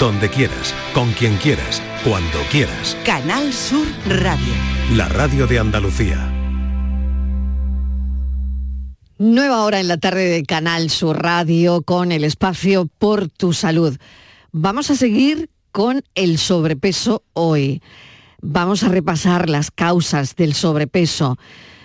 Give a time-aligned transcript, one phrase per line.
[0.00, 2.96] donde quieras, con quien quieras, cuando quieras.
[3.04, 4.54] Canal Sur Radio.
[4.96, 6.26] La radio de Andalucía.
[9.18, 13.98] Nueva hora en la tarde de Canal Sur Radio con el espacio Por tu Salud.
[14.52, 17.82] Vamos a seguir con el sobrepeso hoy.
[18.40, 21.38] Vamos a repasar las causas del sobrepeso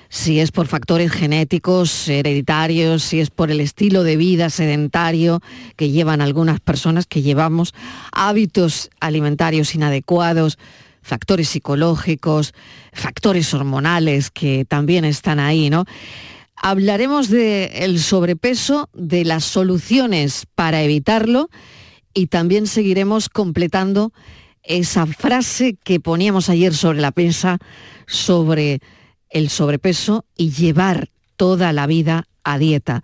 [0.09, 5.41] si es por factores genéticos, hereditarios, si es por el estilo de vida sedentario
[5.75, 7.73] que llevan algunas personas, que llevamos
[8.11, 10.57] hábitos alimentarios inadecuados,
[11.01, 12.53] factores psicológicos,
[12.93, 15.85] factores hormonales que también están ahí, ¿no?
[16.55, 21.49] Hablaremos del sobrepeso, de las soluciones para evitarlo
[22.13, 24.13] y también seguiremos completando
[24.63, 27.59] esa frase que poníamos ayer sobre la prensa
[28.07, 28.79] sobre
[29.35, 33.03] el sobrepeso y llevar toda la vida a dieta.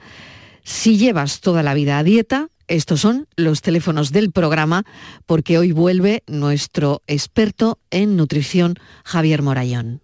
[0.64, 4.86] Si llevas toda la vida a dieta, estos son los teléfonos del programa
[5.26, 10.02] porque hoy vuelve nuestro experto en nutrición, Javier Morayón.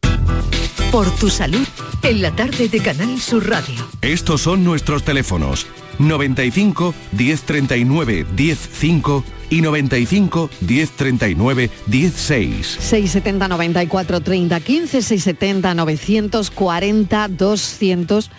[0.92, 1.66] Por tu salud,
[2.04, 3.88] en la tarde de Canal Sur Radio.
[4.02, 5.66] Estos son nuestros teléfonos
[5.98, 12.78] 95 1039 105 y 95 1039 16.
[12.80, 18.32] 670 94 30 15 670 940 200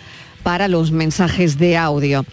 [0.43, 2.25] para los mensajes de audio.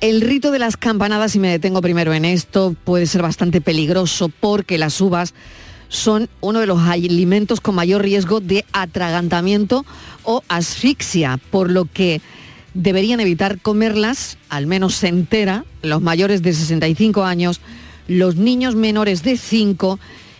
[0.00, 4.28] El rito de las campanadas, y me detengo primero en esto, puede ser bastante peligroso
[4.28, 5.34] porque las uvas
[5.88, 9.86] son uno de los alimentos con mayor riesgo de atragantamiento
[10.24, 12.20] o asfixia, por lo que
[12.74, 17.60] deberían evitar comerlas, al menos entera, los mayores de 65 años,
[18.08, 19.98] los niños menores de 5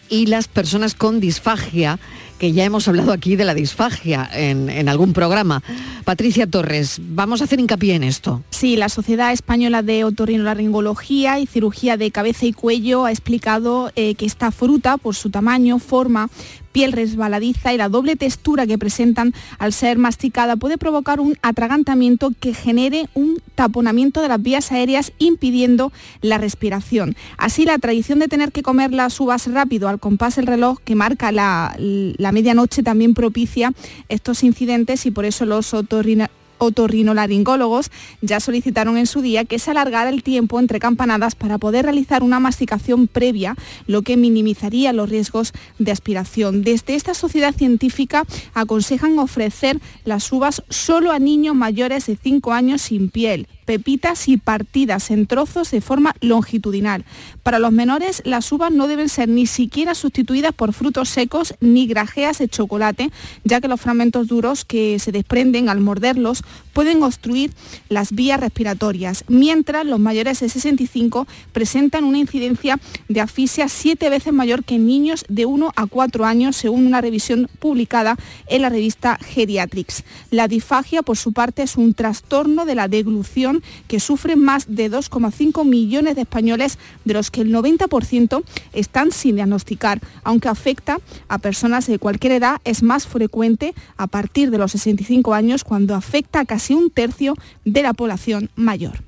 [0.08, 1.98] y las personas con disfagia,
[2.38, 5.62] que ya hemos hablado aquí de la disfagia en, algún programa.
[6.04, 8.42] Patricia Torres, vamos a hacer hincapié en esto.
[8.50, 14.14] Sí, la Sociedad Española de Otorrinolaringología y Cirugía de Cabeza y Cuello ha explicado eh,
[14.14, 16.28] que esta fruta, por su tamaño, forma,
[16.75, 22.33] piel resbaladiza y la doble textura que presentan al ser masticada puede provocar un atragantamiento
[22.40, 27.14] que genere un taponamiento de las vías aéreas impidiendo la respiración.
[27.39, 30.96] Así la tradición de tener que comer las uvas rápido al compás del reloj que
[30.96, 33.73] marca la, la medianoche también propicia
[34.08, 39.70] estos incidentes y por eso los otorrinolaringólogos otorrinolaringólogos ya solicitaron en su día que se
[39.70, 45.08] alargara el tiempo entre campanadas para poder realizar una masticación previa, lo que minimizaría los
[45.08, 46.63] riesgos de aspiración.
[46.63, 52.83] Desde esta sociedad científica aconsejan ofrecer las uvas solo a niños mayores de 5 años
[52.83, 57.05] sin piel, pepitas y partidas en trozos de forma longitudinal.
[57.42, 61.86] Para los menores, las uvas no deben ser ni siquiera sustituidas por frutos secos ni
[61.86, 63.11] grajeas de chocolate,
[63.45, 66.42] ya que los fragmentos duros que se desprenden al morderlos
[66.73, 67.52] pueden obstruir
[67.89, 74.33] las vías respiratorias, mientras los mayores de 65 presentan una incidencia de asfixia siete veces
[74.33, 78.69] mayor que en niños de 1 a 4 años, según una revisión publicada en la
[78.69, 80.05] revista Geriatrics.
[80.31, 83.53] La disfagia, por su parte, es un trastorno de la deglución
[83.88, 88.42] que sufren más de 2,5 millones de españoles, de los que el 90%
[88.72, 90.98] están sin diagnosticar, aunque afecta
[91.28, 95.94] a personas de cualquier edad, es más frecuente a partir de los 65 años, cuando
[95.94, 97.34] afecta a casi un tercio
[97.64, 99.02] de la población mayor.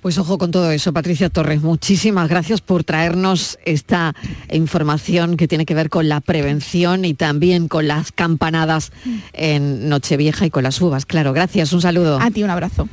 [0.00, 1.60] Pues ojo con todo eso, Patricia Torres.
[1.60, 4.14] Muchísimas gracias por traernos esta
[4.50, 8.92] información que tiene que ver con la prevención y también con las campanadas
[9.34, 11.04] en Nochevieja y con las uvas.
[11.04, 11.74] Claro, gracias.
[11.74, 12.18] Un saludo.
[12.18, 12.88] A ti un abrazo.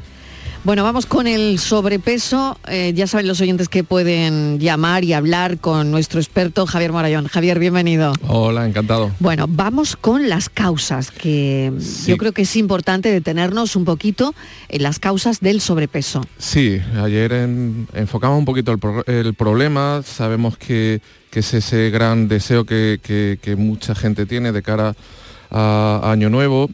[0.67, 2.59] Bueno, vamos con el sobrepeso.
[2.67, 7.29] Eh, ya saben los oyentes que pueden llamar y hablar con nuestro experto Javier Morayón.
[7.29, 8.11] Javier, bienvenido.
[8.27, 9.13] Hola, encantado.
[9.21, 11.71] Bueno, vamos con las causas, que
[12.05, 14.35] yo creo que es importante detenernos un poquito
[14.67, 16.25] en las causas del sobrepeso.
[16.37, 17.31] Sí, ayer
[17.93, 20.01] enfocamos un poquito el, problema.
[20.03, 20.99] Sabemos que,
[21.31, 24.95] es ese gran deseo que, mucha gente tiene de cara a
[25.49, 26.69] Año Nuevo.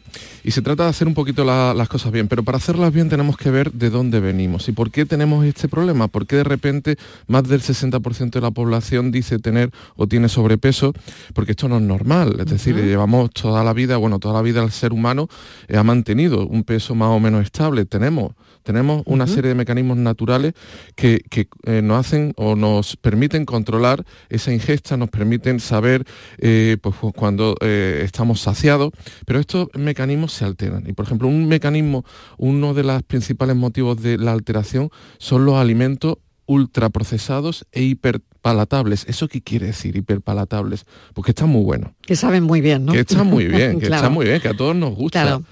[0.46, 3.38] Y se trata de hacer un poquito las cosas bien, pero para hacerlas bien tenemos
[3.38, 4.68] que ver de dónde venimos.
[4.68, 6.96] Y por qué tenemos este problema, por qué de repente
[7.28, 10.92] más del 60% de la población dice tener o tiene sobrepeso,
[11.32, 14.62] porque esto no es normal, es decir, llevamos toda la vida, bueno, toda la vida
[14.62, 15.28] el ser humano
[15.74, 18.32] ha mantenido un peso más o menos estable, tenemos
[18.64, 20.54] tenemos una serie de mecanismos naturales
[20.96, 21.22] que,
[21.64, 26.04] eh, nos hacen o nos permiten controlar esa ingesta, nos permiten saber
[26.38, 28.90] eh, pues, cuando eh, estamos saciados,
[29.26, 30.84] pero estos mecanismos se alteran.
[30.88, 32.04] Y por ejemplo, un mecanismo,
[32.38, 39.04] uno de los principales motivos de la alteración son los alimentos ultraprocesados e hiperpalatables.
[39.08, 40.86] ¿Eso qué quiere decir, hiperpalatables?
[41.12, 41.92] Porque están muy buenos.
[42.02, 42.92] Que saben muy bien, ¿no?
[42.92, 45.22] Que están muy bien, que están muy bien, que a todos nos gusta.
[45.22, 45.44] Claro,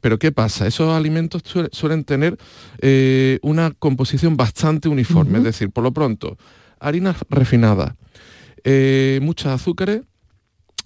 [0.00, 0.66] pero ¿qué pasa?
[0.66, 1.42] Esos alimentos
[1.72, 2.38] suelen tener
[2.78, 6.38] eh, una composición bastante uniforme, es decir, por lo pronto,
[6.78, 7.94] harinas refinadas,
[8.64, 10.02] eh, muchos azúcares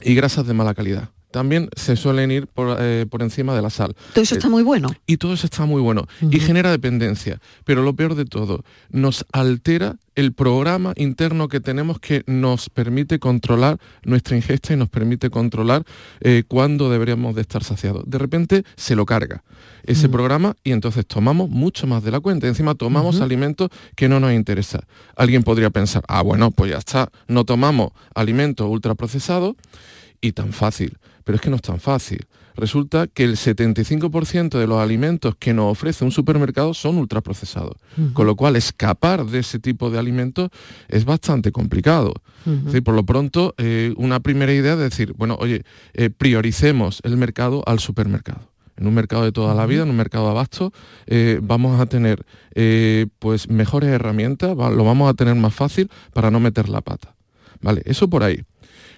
[0.02, 2.48] y grasas de mala calidad también se suelen ir
[2.78, 3.94] eh, por, encima de la sal.
[4.12, 4.88] Todo eso está muy bueno.
[5.06, 6.06] Y todo eso está muy bueno.
[6.20, 7.40] Y genera dependencia.
[7.64, 13.18] Pero lo peor de todo, nos altera el programa interno que tenemos que nos permite
[13.18, 15.84] controlar nuestra ingesta y nos permite controlar
[16.20, 18.02] eh, cuándo deberíamos de estar saciados.
[18.06, 19.42] De repente se lo carga
[19.84, 22.48] ese programa y entonces tomamos mucho más de la cuenta.
[22.48, 24.80] Encima tomamos alimentos que no nos interesa.
[25.16, 29.56] Alguien podría pensar, ah, bueno, pues ya está, no tomamos alimentos ultraprocesados
[30.20, 30.98] y tan fácil.
[31.24, 32.26] Pero es que no es tan fácil.
[32.56, 37.76] Resulta que el 75% de los alimentos que nos ofrece un supermercado son ultraprocesados.
[38.12, 40.50] Con lo cual, escapar de ese tipo de alimentos
[40.88, 42.14] es bastante complicado.
[42.84, 45.62] por lo pronto, eh, una primera idea es decir, bueno, oye,
[45.94, 48.50] eh, prioricemos el mercado al supermercado.
[48.76, 50.72] En un mercado de toda la vida, en un mercado de abasto,
[51.06, 52.24] eh, vamos a tener
[53.18, 57.14] pues mejores herramientas, lo vamos a tener más fácil para no meter la pata.
[57.62, 57.82] ¿Vale?
[57.84, 58.42] Eso por ahí.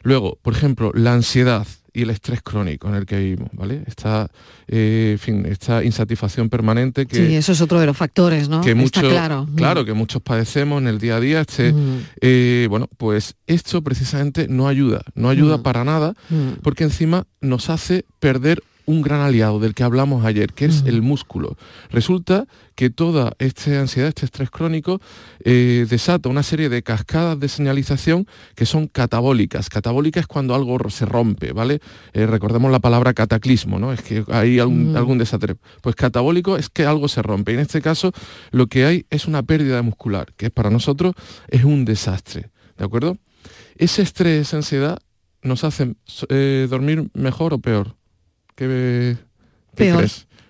[0.02, 3.82] Luego, por ejemplo, la ansiedad y el estrés crónico en el que vivimos, ¿vale?
[3.86, 4.30] Esta,
[4.66, 7.16] eh, fin, esta insatisfacción permanente que...
[7.16, 8.62] Sí, eso es otro de los factores, ¿no?
[8.62, 9.46] Que muchos, claro.
[9.54, 11.40] Claro, que muchos padecemos en el día a día.
[11.42, 11.74] Este,
[12.20, 16.14] eh, bueno, pues esto precisamente no ayuda, no ayuda para nada,
[16.62, 21.02] porque encima nos hace perder un gran aliado del que hablamos ayer, que es el
[21.02, 21.56] músculo.
[21.90, 25.00] Resulta que toda esta ansiedad, este estrés crónico,
[25.44, 29.68] eh, desata una serie de cascadas de señalización que son catabólicas.
[29.68, 31.80] Catabólica es cuando algo se rompe, ¿vale?
[32.12, 33.92] Eh, recordemos la palabra cataclismo, ¿no?
[33.92, 35.56] Es que hay algún, algún desastre.
[35.80, 37.52] Pues catabólico es que algo se rompe.
[37.52, 38.12] En este caso,
[38.50, 41.14] lo que hay es una pérdida muscular, que para nosotros
[41.48, 43.16] es un desastre, ¿de acuerdo?
[43.76, 44.98] Ese estrés, esa ansiedad,
[45.42, 45.96] nos hacen
[46.28, 47.96] eh, dormir mejor o peor.
[48.54, 49.16] ¿Qué,
[49.74, 50.06] peor.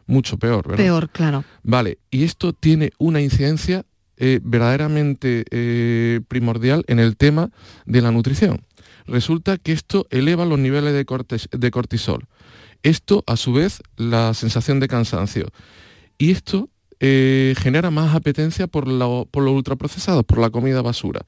[0.06, 0.84] Mucho peor, ¿verdad?
[0.84, 1.44] Peor, claro.
[1.62, 3.84] Vale, y esto tiene una incidencia
[4.16, 7.50] eh, verdaderamente eh, primordial en el tema
[7.86, 8.64] de la nutrición.
[9.06, 12.26] Resulta que esto eleva los niveles de, cortisol.
[12.82, 15.48] Esto, a su vez, la sensación de cansancio.
[16.18, 16.68] Y esto
[17.00, 18.84] eh, genera más apetencia por,
[19.28, 21.22] por los ultraprocesados, por la comida basura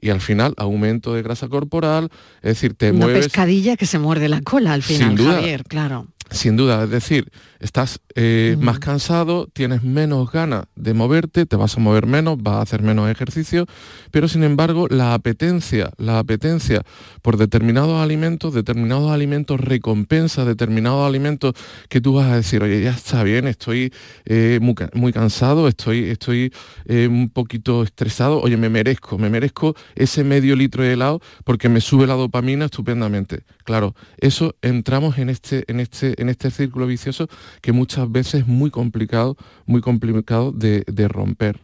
[0.00, 3.26] y al final aumento de grasa corporal, es decir, te Una mueves...
[3.26, 6.08] pescadilla que se muerde la cola al final, Javier, claro.
[6.30, 11.76] Sin duda, es decir, estás eh, más cansado, tienes menos ganas de moverte, te vas
[11.76, 13.66] a mover menos, vas a hacer menos ejercicio,
[14.12, 16.82] pero sin embargo la apetencia, la apetencia
[17.22, 21.54] por determinados alimentos, determinados alimentos recompensa, determinados alimentos
[21.88, 23.92] que tú vas a decir, oye, ya está bien, estoy
[24.24, 26.52] eh, muy, cansado, estoy, estoy
[26.86, 31.68] eh, un poquito estresado, oye, me merezco, me merezco ese medio litro de helado porque
[31.68, 33.42] me sube la dopamina estupendamente.
[33.70, 37.28] Claro, eso entramos en este, en este en este círculo vicioso
[37.60, 41.60] que muchas veces es muy complicado, muy complicado de, romper.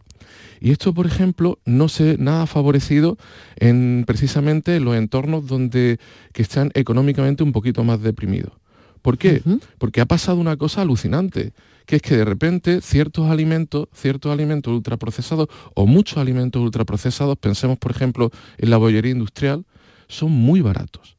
[0.61, 3.17] Y esto, por ejemplo, no se nada favorecido
[3.57, 5.99] en precisamente los entornos donde
[6.31, 8.53] que están económicamente un poquito más deprimidos.
[9.01, 9.43] ¿Por qué?
[9.77, 11.51] Porque ha pasado una cosa alucinante,
[11.85, 17.77] que es que de repente ciertos alimentos, ciertos alimentos ultraprocesados o muchos alimentos ultraprocesados, pensemos
[17.77, 19.65] por ejemplo en la bollería industrial,
[20.07, 21.16] son muy baratos.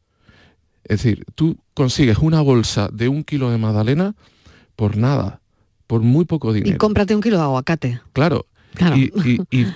[0.89, 4.15] Es decir, tú consigues una bolsa de un kilo de magdalena
[4.75, 5.41] por nada,
[5.87, 6.75] por muy poco dinero.
[6.75, 8.01] Y cómprate un kilo de aguacate.
[8.13, 8.47] Claro.
[9.51, 9.67] Y,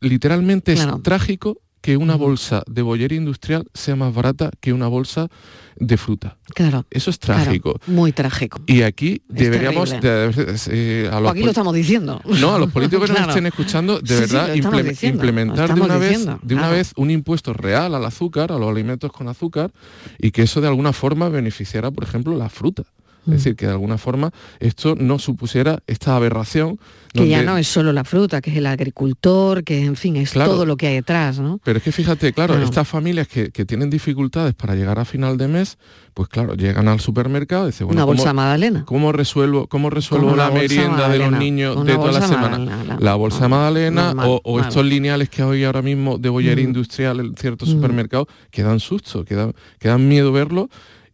[0.00, 5.28] literalmente es trágico que una bolsa de bollería industrial sea más barata que una bolsa
[5.76, 6.36] de fruta.
[6.54, 6.84] Claro.
[6.90, 7.80] Eso es trágico.
[7.86, 8.60] muy trágico.
[8.66, 9.94] Y aquí deberíamos...
[10.02, 12.20] Eh, aquí lo estamos diciendo.
[12.24, 16.54] No, a los políticos que nos estén escuchando, de verdad, implementar de una, vez, de
[16.54, 19.72] una vez un impuesto real al azúcar, a los alimentos con azúcar,
[20.18, 22.84] y que eso de alguna forma beneficiara, por ejemplo, la fruta.
[23.22, 23.30] Es mm.
[23.32, 26.78] decir, que de alguna forma esto no supusiera esta aberración.
[27.12, 30.32] Que ya no es solo la fruta, que es el agricultor, que en fin, es
[30.32, 31.60] todo lo que hay detrás, ¿no?
[31.64, 35.48] Pero es que fíjate, claro, estas familias que, tienen dificultades para llegar a final de
[35.48, 35.76] mes,
[36.14, 38.84] pues claro, llegan al supermercado y dicen, bueno, una bolsa magdalena.
[38.84, 42.96] ¿Cómo resuelvo, cómo resuelvo la merienda de los niños de toda la semana?
[42.98, 47.68] la, bolsa magdalena o, estos lineales que hay ahora mismo de bollería industrial en ciertos
[47.68, 50.70] supermercados que dan susto, que dan, que dan miedo verlo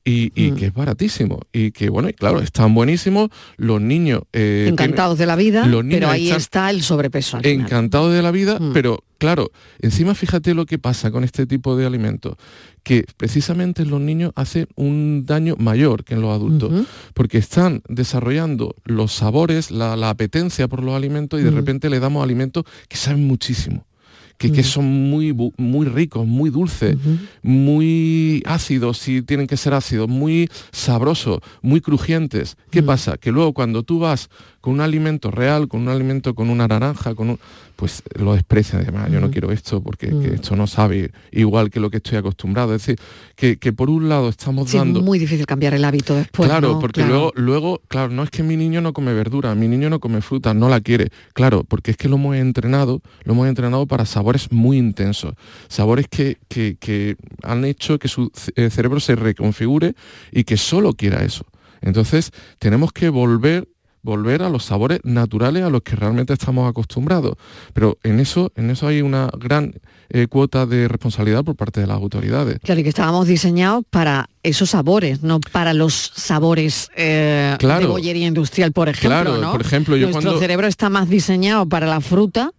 [0.07, 0.55] y, mm.
[0.55, 1.41] que es baratísimo.
[1.53, 3.31] Y que bueno y claro están buenísimos.
[3.57, 8.31] Los niños eh, encantados de la vida pero ahí está el sobrepeso encantados de la
[8.31, 8.73] vida mm.
[8.73, 12.37] pero claro encima fíjate lo que pasa con este tipo de alimentos
[12.83, 18.75] que precisamente los niños hacen un daño mayor que en los adultos porque están desarrollando
[18.85, 23.27] los sabores la, apetencia por los alimentos y de repente le damos alimentos que saben
[23.27, 23.86] muchísimo
[24.39, 26.97] que, son muy, muy ricos, muy dulces,
[27.43, 32.57] muy ácidos si tienen que ser ácidos, muy sabrosos, muy crujientes.
[32.71, 33.17] ¿Qué pasa?
[33.17, 34.29] Que luego cuando tú vas
[34.67, 37.39] con un alimento real, con un alimento con una naranja, con un,
[37.77, 41.89] pues lo desprecian, además, yo no quiero esto porque esto no sabe igual que lo
[41.89, 42.75] que estoy acostumbrado.
[42.75, 42.99] Es decir,
[43.37, 44.99] que, por un lado estamos dando...
[44.99, 46.49] Es muy difícil cambiar el hábito después.
[46.49, 49.89] Claro, porque luego, luego, claro, no es que mi niño no come verdura, mi niño
[49.89, 51.11] no come fruta, no la quiere.
[51.33, 55.35] Claro, porque es que lo hemos entrenado, lo hemos entrenado para sabores muy intensos,
[55.69, 59.95] sabores que, que han hecho que su eh, cerebro se reconfigure
[60.33, 61.47] y que solo quiera eso.
[61.83, 63.69] Entonces, tenemos que volver
[64.07, 67.35] volver a los sabores naturales a los que realmente estamos acostumbrados.
[67.75, 69.75] Pero en eso, en eso hay una gran
[70.09, 72.61] eh, cuota de responsabilidad por parte de las autoridades.
[72.63, 78.29] Claro, y que estábamos diseñados para esos sabores, no para los sabores eh, de bollería
[78.29, 79.23] industrial, por ejemplo.
[79.23, 82.53] Claro, por ejemplo, yo Nuestro cerebro está más diseñado para la fruta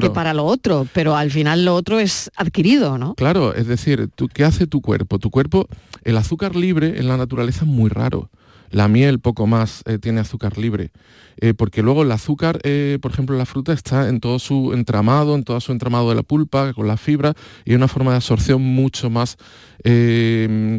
[0.00, 3.14] que para lo otro, pero al final lo otro es adquirido, ¿no?
[3.16, 5.18] Claro, es decir, ¿qué hace tu cuerpo?
[5.18, 5.66] Tu cuerpo,
[6.04, 8.30] el azúcar libre en la naturaleza es muy raro.
[8.72, 10.92] La miel poco más eh, tiene azúcar libre,
[11.36, 15.34] eh, porque luego el azúcar, eh, por ejemplo, la fruta está en todo su entramado,
[15.34, 17.34] en todo su entramado de la pulpa, con la fibra,
[17.66, 19.36] y una forma de absorción mucho más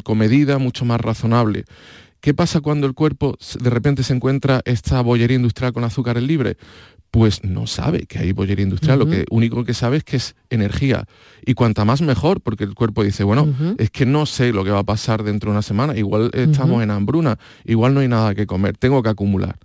[0.03, 1.65] comedida, mucho más razonable.
[2.23, 6.55] ¿Qué pasa cuando el cuerpo de repente se encuentra esta bollería industrial con azúcar libre?
[7.13, 10.35] Pues no sabe que hay bollería industrial, lo que único que sabe es que es
[10.49, 11.05] energía.
[11.45, 14.71] Y cuanta más mejor, porque el cuerpo dice, bueno, es que no sé lo que
[14.71, 18.33] va a pasar dentro de una semana, igual estamos en hambruna, igual no hay nada
[18.33, 19.59] que comer, tengo que acumular.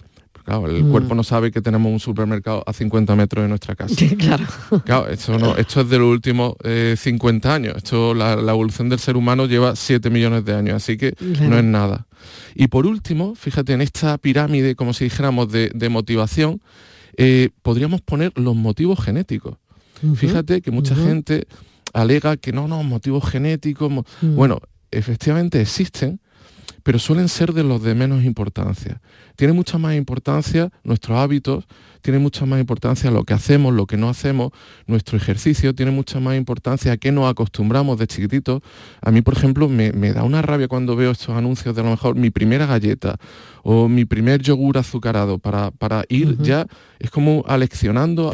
[0.45, 0.91] Claro, el mm.
[0.91, 3.95] cuerpo no sabe que tenemos un supermercado a 50 metros de nuestra casa.
[3.99, 4.45] Sí, claro.
[4.85, 7.77] Claro, esto, no, esto es de los últimos 50 eh, años.
[7.79, 11.65] Esto, la, evolución del ser humano lleva 7 millones de años, así que no es
[11.65, 12.07] nada.
[12.55, 16.61] Y por último, fíjate, en esta pirámide, como si dijéramos, de motivación,
[17.21, 19.57] eh, podríamos poner los motivos genéticos.
[20.15, 21.49] Fíjate que mucha gente
[21.93, 23.91] alega que no, no, motivos genéticos.
[24.23, 24.37] Mm.
[24.37, 24.61] Bueno,
[24.93, 26.21] efectivamente existen,
[26.85, 29.01] pero suelen ser de los de menos importancia.
[29.39, 31.65] Tiene mucha más importancia nuestros hábitos,
[32.03, 34.51] tiene mucha más importancia lo que hacemos, lo que no hacemos,
[34.89, 38.63] nuestro ejercicio, tiene mucha más importancia a qué nos acostumbramos de chiquititos.
[39.01, 41.85] A mí, por ejemplo, me, me da una rabia cuando veo estos anuncios de a
[41.85, 43.17] lo mejor mi primera galleta
[43.63, 46.67] o mi primer yogur azucarado para, para ir ya,
[46.99, 48.33] es como aleccionando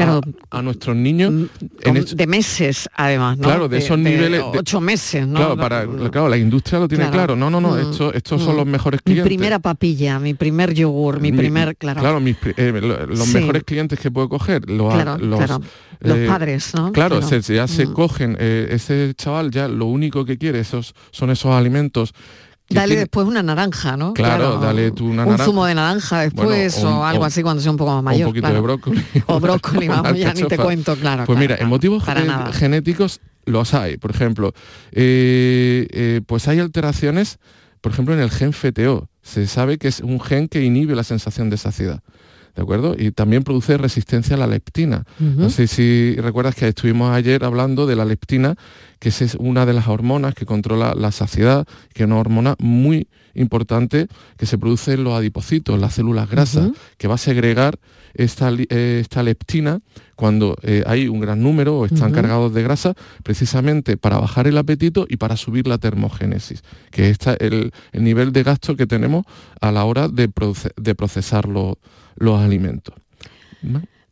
[0.51, 1.33] a, nuestros niños.
[1.33, 3.49] Mm, de meses, además, ¿no?
[3.49, 4.43] Claro, de, esos niveles.
[4.57, 5.35] ocho meses, ¿no?
[5.41, 7.37] Claro, para, claro, la industria lo tiene claro.
[7.37, 8.59] No, no, no, mm, estos son mm.
[8.59, 9.25] los mejores clientes.
[9.25, 12.01] Mi primera papilla, mi primer yogur, mi, primer, claro.
[12.01, 12.23] Claro,
[12.57, 14.69] eh, los mejores clientes que puedo coger.
[14.69, 15.51] Los, los,
[16.01, 16.93] los eh, padres, ¿no?
[16.93, 21.53] Claro, ya se cogen, eh, ese chaval ya lo único que quiere esos, son esos
[21.53, 22.15] alimentos
[22.71, 24.15] Dale después una naranja, ¿no?
[24.15, 25.45] Claro, dale tú una naranja.
[25.45, 28.29] Un zumo de naranja después o, algo así cuando sea un poco más mayor.
[28.29, 29.05] un poquito de brócoli.
[29.27, 31.25] O brócoli, vamos, ya ni te cuento, claro.
[31.27, 32.03] Pues mira, en motivos
[32.53, 33.99] genéticos los hay.
[33.99, 34.55] Por ejemplo,
[34.93, 37.39] eh, eh, pues hay alteraciones,
[37.85, 39.11] por ejemplo, en el gen FTO.
[39.21, 42.01] Se sabe que es un gen que inhibe la sensación de saciedad.
[42.55, 42.95] ¿De acuerdo?
[42.99, 45.05] Y también produce resistencia a la leptina.
[45.19, 48.55] No sé si recuerdas que estuvimos ayer hablando de la leptina,
[48.99, 53.09] que es una de las hormonas que controla la saciedad, que es una hormona muy
[53.35, 54.07] importante
[54.37, 57.79] que se produce en los adipocitos, las células grasas, que va a segregar
[58.15, 59.81] esta, eh, esta leptina
[60.15, 62.95] cuando eh, hay un gran número o están cargados de grasa,
[63.25, 68.33] precisamente para bajar el apetito y para subir la termogénesis, que es el, el nivel
[68.33, 69.27] de gasto que tenemos
[69.61, 70.31] a la hora de,
[70.77, 71.49] de procesar
[72.17, 72.95] los alimentos.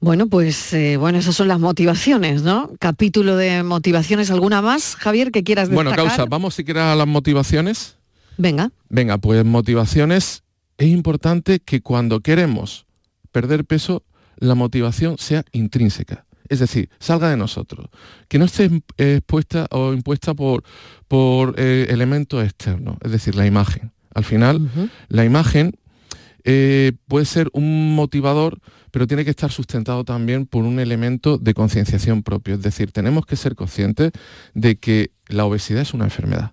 [0.00, 2.72] Bueno, pues eh, bueno, esas son las motivaciones, ¿no?
[2.80, 5.94] Capítulo de motivaciones, ¿alguna más, Javier, que quieras destacar?
[5.94, 7.98] Bueno, Causa, vamos si quieres a las motivaciones.
[8.36, 8.72] Venga.
[8.88, 10.42] Venga, pues motivaciones.
[10.78, 12.86] Es importante que cuando queremos
[13.30, 14.02] perder peso,
[14.36, 16.24] la motivación sea intrínseca.
[16.48, 17.86] Es decir, salga de nosotros.
[18.28, 20.64] Que no esté expuesta o impuesta por,
[21.06, 23.92] por eh, elementos externos, es decir, la imagen.
[24.14, 24.68] Al final,
[25.08, 25.76] la imagen
[26.44, 28.58] eh, puede ser un motivador,
[28.90, 32.54] pero tiene que estar sustentado también por un elemento de concienciación propio.
[32.54, 34.12] Es decir, tenemos que ser conscientes
[34.54, 36.52] de que la obesidad es una enfermedad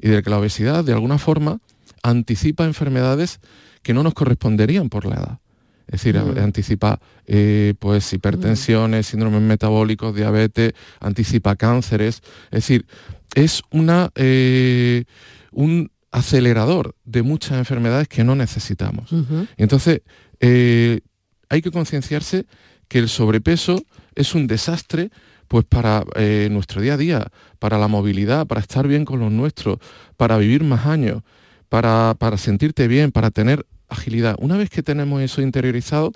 [0.00, 1.60] y de que la obesidad, de alguna forma,
[2.02, 3.40] anticipa enfermedades
[3.82, 5.38] que no nos corresponderían por la edad.
[5.86, 6.38] Es decir, mm.
[6.38, 12.22] anticipa eh, pues, hipertensiones, síndromes metabólicos, diabetes, anticipa cánceres.
[12.52, 12.86] Es decir,
[13.34, 15.04] es una, eh,
[15.50, 19.10] un acelerador de muchas enfermedades que no necesitamos.
[19.56, 20.02] Entonces,
[20.40, 21.00] eh,
[21.48, 22.46] hay que concienciarse
[22.88, 23.82] que el sobrepeso
[24.14, 25.10] es un desastre
[25.46, 27.26] pues para eh, nuestro día a día,
[27.58, 29.78] para la movilidad, para estar bien con los nuestros,
[30.16, 31.22] para vivir más años,
[31.68, 34.36] para, para sentirte bien, para tener agilidad.
[34.38, 36.12] Una vez que tenemos eso interiorizado,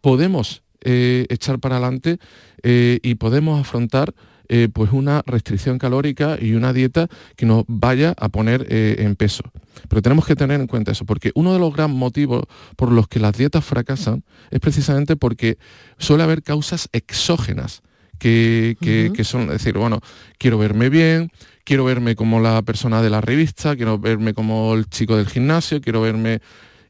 [0.00, 2.18] podemos eh, echar para adelante
[2.62, 4.12] y podemos afrontar
[4.48, 9.16] eh, pues una restricción calórica y una dieta que nos vaya a poner eh, en
[9.16, 9.44] peso.
[9.88, 12.44] Pero tenemos que tener en cuenta eso, porque uno de los gran motivos
[12.76, 15.58] por los que las dietas fracasan es precisamente porque
[15.98, 17.82] suele haber causas exógenas
[18.18, 20.00] que, que son, es decir, bueno,
[20.38, 21.30] quiero verme bien,
[21.64, 25.80] quiero verme como la persona de la revista, quiero verme como el chico del gimnasio,
[25.80, 26.40] quiero verme...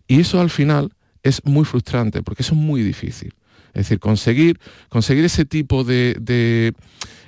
[0.06, 3.34] Y eso al final es muy frustrante, porque eso es muy difícil.
[3.68, 6.74] Es decir, conseguir, conseguir ese tipo de, de,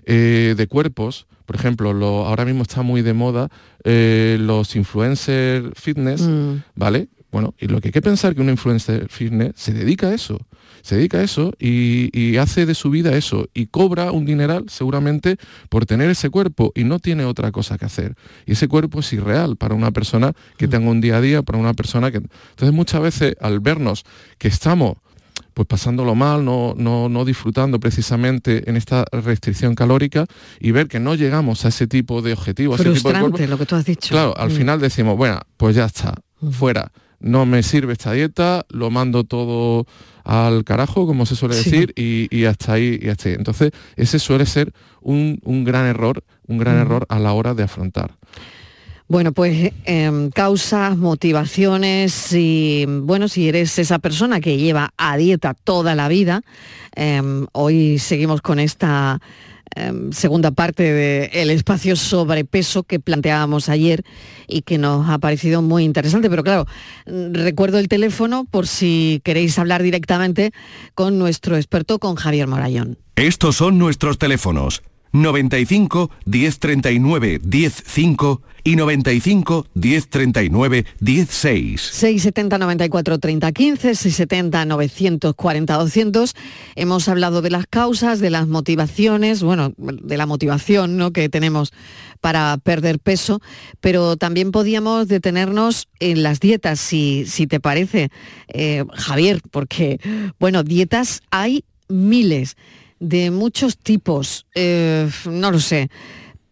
[0.08, 3.48] eh, cuerpos, por ejemplo, lo, ahora mismo está muy de moda
[3.84, 6.62] eh, los influencers fitness, mm.
[6.74, 7.08] ¿vale?
[7.30, 10.38] Bueno, y lo que hay que pensar que un influencer fitness se dedica a eso,
[10.80, 14.64] se dedica a eso y, y, hace de su vida eso y cobra un dineral
[14.70, 15.36] seguramente
[15.68, 18.14] por tener ese cuerpo y no tiene otra cosa que hacer.
[18.46, 20.70] Y ese cuerpo es irreal para una persona que mm.
[20.70, 22.16] tenga un día a día, para una persona que...
[22.16, 24.04] Entonces muchas veces al vernos
[24.38, 24.96] que estamos
[25.58, 30.24] pues pasándolo mal, no, no, disfrutando precisamente en esta restricción calórica
[30.60, 32.80] y ver que no llegamos a ese tipo de objetivos.
[32.80, 34.10] Frustrante, lo que tú has dicho.
[34.10, 34.52] Claro, al mm.
[34.52, 36.50] final decimos, bueno, pues ya está, mm.
[36.50, 36.92] fuera.
[37.18, 39.84] No me sirve esta dieta, lo mando todo
[40.22, 43.34] al carajo, como se suele decir, y, hasta ahí, y hasta ahí.
[43.34, 46.82] Entonces, ese suele ser un, gran error, un gran mm.
[46.82, 48.14] error a la hora de afrontar.
[49.08, 55.54] Bueno, pues em, causas, motivaciones y bueno, si eres esa persona que lleva a dieta
[55.54, 56.42] toda la vida,
[56.94, 59.18] em, hoy seguimos con esta
[59.74, 64.04] em, segunda parte del espacio sobrepeso que planteábamos ayer
[64.46, 66.28] y que nos ha parecido muy interesante.
[66.28, 66.66] Pero claro,
[67.06, 70.52] recuerdo el teléfono por si queréis hablar directamente
[70.94, 72.98] con nuestro experto, con Javier Morayón.
[73.16, 74.82] Estos son nuestros teléfonos.
[75.12, 81.80] 95 1039 105 y 95 1039 16.
[81.80, 86.34] 670 94 30 15, 670 940 200.
[86.76, 91.12] Hemos hablado de las causas, de las motivaciones, bueno, de la motivación ¿no?
[91.12, 91.72] que tenemos
[92.20, 93.40] para perder peso,
[93.80, 98.10] pero también podíamos detenernos en las dietas, si, si te parece,
[98.48, 100.00] eh, Javier, porque,
[100.38, 102.56] bueno, dietas hay miles
[103.00, 104.46] de muchos tipos.
[104.54, 105.90] Eh, no lo sé.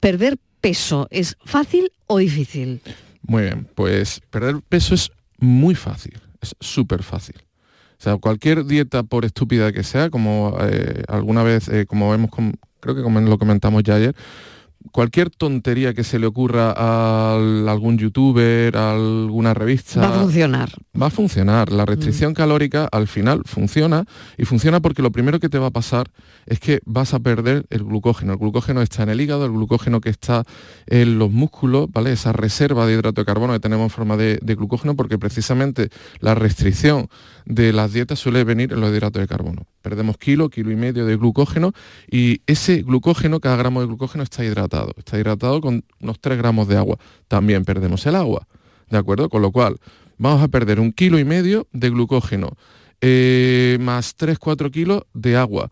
[0.01, 2.81] ¿Perder peso es fácil o difícil?
[3.23, 7.37] Muy bien, pues perder peso es muy fácil, es súper fácil.
[7.99, 12.31] O sea, cualquier dieta, por estúpida que sea, como eh, alguna vez, eh, como vemos,
[12.81, 14.15] creo que lo comentamos ya ayer,
[14.93, 20.01] cualquier tontería que se le ocurra a algún youtuber, a alguna revista...
[20.01, 20.73] Va a funcionar.
[21.01, 21.73] Va a funcionar.
[21.73, 22.35] La restricción mm.
[22.35, 24.05] calórica al final funciona
[24.37, 26.11] y funciona porque lo primero que te va a pasar
[26.47, 28.33] es que vas a perder el glucógeno.
[28.33, 30.45] El glucógeno está en el hígado, el glucógeno que está
[30.87, 32.13] en los músculos, ¿vale?
[32.13, 36.35] Esa reserva de hidrato de carbono que tenemos en forma de, glucógeno porque precisamente la
[36.35, 37.09] restricción
[37.45, 39.67] de las dietas suele venir en los hidratos de carbono.
[39.83, 41.73] Perdemos kilo, kilo y medio de glucógeno
[42.11, 44.76] y ese glucógeno, cada gramo de glucógeno está hidratado.
[44.97, 46.99] Está hidratado con unos 3 gramos de agua.
[47.29, 48.47] También perdemos el agua,
[48.91, 49.29] ¿de acuerdo?
[49.29, 49.77] Con lo cual
[50.19, 52.57] vamos a perder un kilo y medio de glucógeno
[53.03, 55.69] eh, más 3-4 kilos de agua.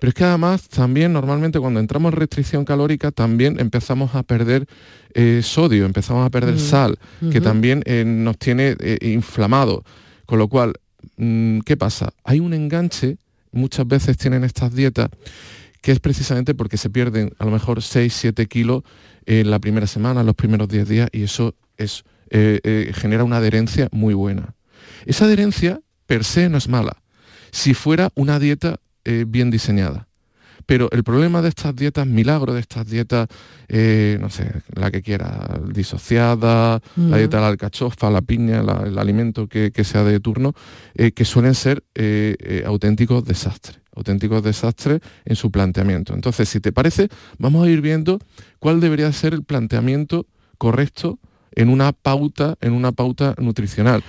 [0.00, 4.66] Pero es que además también normalmente cuando entramos en restricción calórica también empezamos a perder
[5.14, 6.98] eh, sodio, empezamos a perder sal,
[7.30, 9.84] que también eh, nos tiene inflamado.
[10.26, 10.72] Con lo cual,
[11.16, 12.12] mm, ¿qué pasa?
[12.24, 13.18] Hay un enganche,
[13.52, 15.10] muchas veces tienen estas dietas,
[15.84, 18.84] que es precisamente porque se pierden a lo mejor 6-7 kilos
[19.26, 24.14] en la primera semana, los primeros 10 días, y eso es, genera una adherencia muy
[24.14, 24.54] buena.
[25.04, 27.02] Esa adherencia per se no es mala,
[27.50, 30.08] si fuera una dieta eh, bien diseñada.
[30.64, 33.28] Pero el problema de estas dietas milagro, de estas dietas,
[33.68, 38.98] eh, no sé, la que quiera, disociada, la dieta de la alcachofa, la piña, el
[38.98, 40.54] alimento que, sea de turno,
[40.94, 41.84] eh, que suelen ser
[42.64, 46.14] auténticos desastres, auténticos desastres en su planteamiento.
[46.14, 48.18] Entonces, si te parece, vamos a ir viendo
[48.58, 50.26] cuál debería ser el planteamiento
[50.58, 51.18] correcto
[51.52, 54.02] en una pauta, en una pauta nutricional.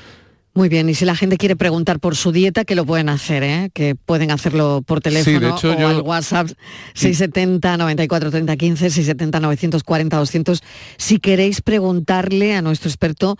[0.57, 3.43] Muy bien, y si la gente quiere preguntar por su dieta, que lo pueden hacer,
[3.43, 3.71] ¿eh?
[3.73, 6.47] que pueden hacerlo por teléfono o al WhatsApp
[6.93, 10.63] 670 94 30 15, 670 940 200.
[10.95, 13.37] Si queréis preguntarle a nuestro experto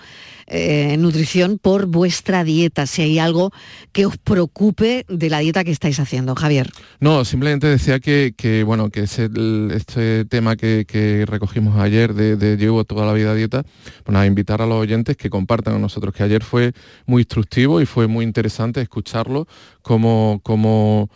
[0.47, 3.51] eh, en nutrición por vuestra dieta, si hay algo
[3.93, 6.69] que os preocupe de la dieta que estáis haciendo, Javier.
[6.99, 13.06] No, simplemente decía que, bueno, que es este tema que, recogimos ayer de, llevo toda
[13.06, 13.63] la vida dieta,
[14.06, 16.73] bueno, a invitar a los oyentes que compartan con nosotros que ayer fue
[17.06, 19.48] muy instructivo y fue muy interesante escucharlo
[19.82, 21.10] como, como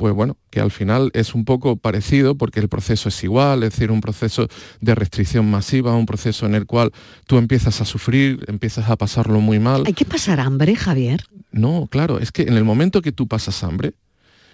[0.00, 3.72] pues bueno, que al final es un poco parecido porque el proceso es igual, es
[3.72, 4.48] decir, un proceso
[4.80, 6.90] de restricción masiva, un proceso en el cual
[7.26, 9.82] tú empiezas a sufrir, empiezas a pasarlo muy mal.
[9.86, 11.24] ¿Hay que pasar hambre, Javier?
[11.52, 13.92] No, claro, es que en el momento que tú pasas hambre,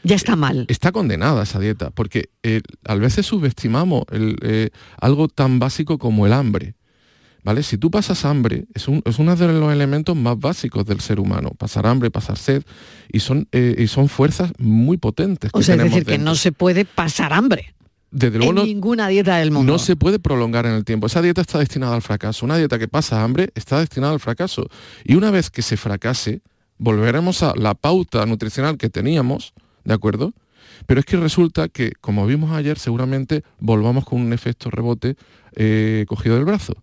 [0.03, 0.67] Ya está mal.
[0.69, 4.71] Está condenada esa dieta, porque eh, a veces subestimamos eh,
[5.01, 6.76] algo tan básico como el hambre.
[7.47, 7.63] ¿Vale?
[7.63, 11.87] Si tú pasas hambre, es, uno de los elementos más básicos del ser humano, pasar
[11.87, 12.65] hambre, pasar sed,
[13.09, 15.53] y son, eh, y son fuerzas muy potentes.
[15.55, 17.73] o sea, es decir, que no se puede pasar hambre.
[18.11, 19.75] Desde luego en ninguna dieta del mundo.
[19.75, 21.07] No se puede prolongar en el tiempo.
[21.07, 22.45] Esa dieta está destinada al fracaso.
[22.45, 24.69] Una dieta que pasa hambre está destinada al fracaso.
[25.05, 26.41] Y una vez que se fracase,
[26.79, 29.55] volveremos a la pauta nutricional que teníamos,
[29.85, 30.33] ¿de acuerdo?
[30.87, 35.15] Pero es que resulta que, como vimos ayer, seguramente volvamos con un efecto rebote
[35.55, 36.75] eh, cogido del brazo.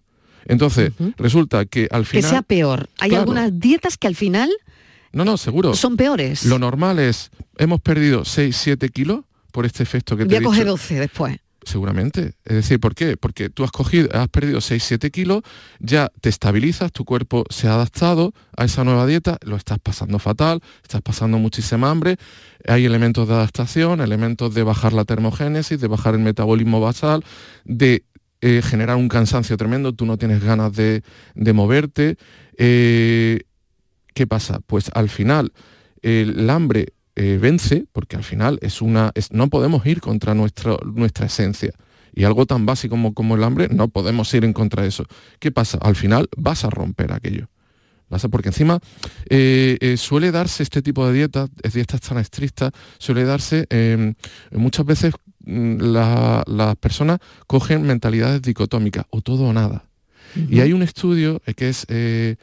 [0.46, 2.24] Entonces, resulta que al final...
[2.24, 2.90] Que sea peor.
[3.00, 4.50] Hay algunas dietas que al final...
[5.12, 5.76] No, no, seguro.
[5.76, 6.46] Son peores.
[6.46, 10.48] Lo normal es, hemos perdido 6, 7 kilos por este efecto que te Voy a
[10.48, 11.38] coger 12 después.
[11.66, 12.34] Seguramente.
[12.46, 13.18] Es decir, ¿por qué?
[13.18, 15.44] Porque tú has cogido, has perdido 6-7 kilos,
[15.80, 20.20] ya te estabilizas, tu cuerpo se ha adaptado a esa nueva dieta, lo estás pasando
[20.20, 22.18] fatal, estás pasando muchísima hambre,
[22.68, 27.24] hay elementos de adaptación, elementos de bajar la termogénesis, de bajar el metabolismo basal,
[27.64, 28.04] de
[28.46, 31.02] eh, generar un cansancio tremendo, tú no tienes ganas de,
[31.54, 32.18] moverte.
[32.58, 33.44] Eh,
[34.14, 34.60] ¿Qué pasa?
[34.68, 35.54] Pues al final
[36.02, 41.28] el hambre eh, vence, porque al final es una, no podemos ir contra nuestra, nuestra
[41.28, 41.72] esencia.
[42.14, 45.06] Y algo tan básico como, como el hambre, no podemos ir en contra de eso.
[45.40, 45.78] ¿Qué pasa?
[45.82, 47.48] Al final vas a romper aquello.
[48.30, 48.80] Porque encima
[49.98, 53.68] suele darse este tipo de dietas, dietas tan estrictas, suele darse
[54.52, 55.14] muchas veces
[55.46, 59.86] Mm, las personas cogen mentalidades dicotómicas, o todo o nada.
[60.50, 62.38] Y hay un estudio eh, que es, eh,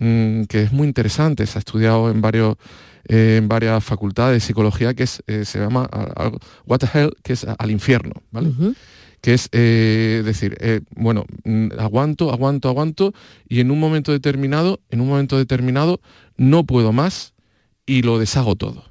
[0.00, 2.56] mm, que es muy interesante, se ha estudiado en, varios,
[3.06, 5.88] eh, en varias facultades de psicología, que es, se llama
[6.66, 8.50] What the Hell, que es al infierno, ¿vale?
[9.20, 10.56] que es decir,
[10.96, 13.14] bueno, mm, aguanto, aguanto, aguanto,
[13.48, 16.00] y en un momento determinado, en un momento determinado,
[16.36, 17.34] no puedo más
[17.86, 18.88] y lo deshago todo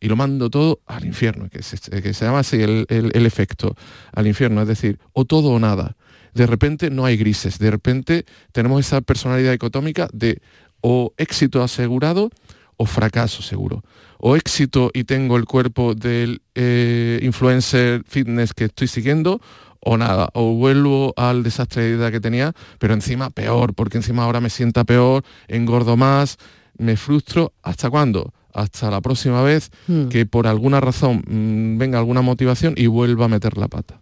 [0.00, 2.86] y lo mando todo al infierno, que se, que se llama así el,
[3.26, 3.76] efecto,
[4.12, 5.96] al infierno, es decir, o todo o nada.
[6.32, 10.40] De repente no hay grises, de repente tenemos esa personalidad dicotómica de
[10.80, 12.30] o éxito asegurado
[12.76, 13.84] o fracaso seguro.
[14.18, 19.40] O éxito y tengo el cuerpo del eh, influencer fitness que estoy siguiendo,
[19.80, 24.24] o nada, o vuelvo al desastre de vida que tenía, pero encima peor, porque encima
[24.24, 26.36] ahora me sienta peor, engordo más,
[26.76, 28.32] me frustro, ¿hasta cuándo?
[28.52, 30.08] Hasta la próxima vez hmm.
[30.08, 34.00] que por alguna razón mm, venga alguna motivación y vuelva a meter la pata.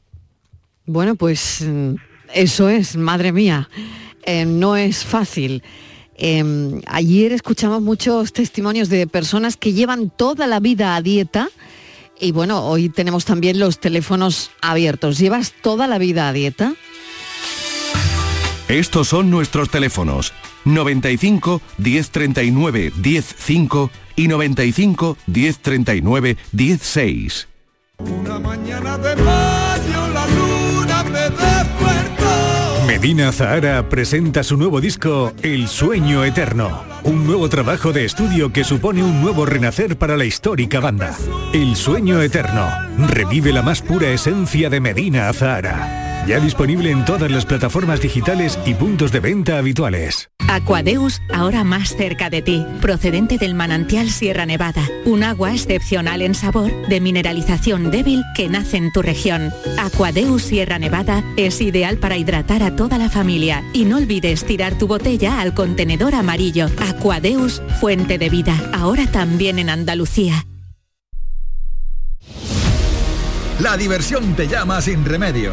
[0.86, 1.94] Bueno, pues mm,
[2.34, 3.68] eso es, madre mía,
[4.24, 5.62] eh, no es fácil.
[6.16, 11.48] Em, ayer escuchamos muchos testimonios de personas que llevan toda la vida a dieta
[12.20, 15.18] y bueno, hoy tenemos también los teléfonos abiertos.
[15.18, 16.74] ¿Llevas toda la vida a dieta?
[18.68, 20.32] Estos son nuestros teléfonos
[20.64, 27.48] 95 1039 105 y 95 1039 16.
[27.98, 32.86] Una mañana de mayo la luna me despertó.
[32.86, 38.64] Medina Zahara presenta su nuevo disco El sueño eterno, un nuevo trabajo de estudio que
[38.64, 41.16] supone un nuevo renacer para la histórica banda.
[41.52, 42.68] El sueño eterno
[43.08, 48.58] revive la más pura esencia de Medina Zahara ya disponible en todas las plataformas digitales
[48.66, 50.28] y puntos de venta habituales.
[50.46, 56.34] Aquadeus, ahora más cerca de ti, procedente del manantial Sierra Nevada, un agua excepcional en
[56.34, 59.52] sabor, de mineralización débil que nace en tu región.
[59.78, 64.76] Aquadeus Sierra Nevada es ideal para hidratar a toda la familia y no olvides tirar
[64.76, 66.68] tu botella al contenedor amarillo.
[66.78, 70.46] Aquadeus, fuente de vida, ahora también en Andalucía.
[73.60, 75.52] La diversión te llama sin remedio.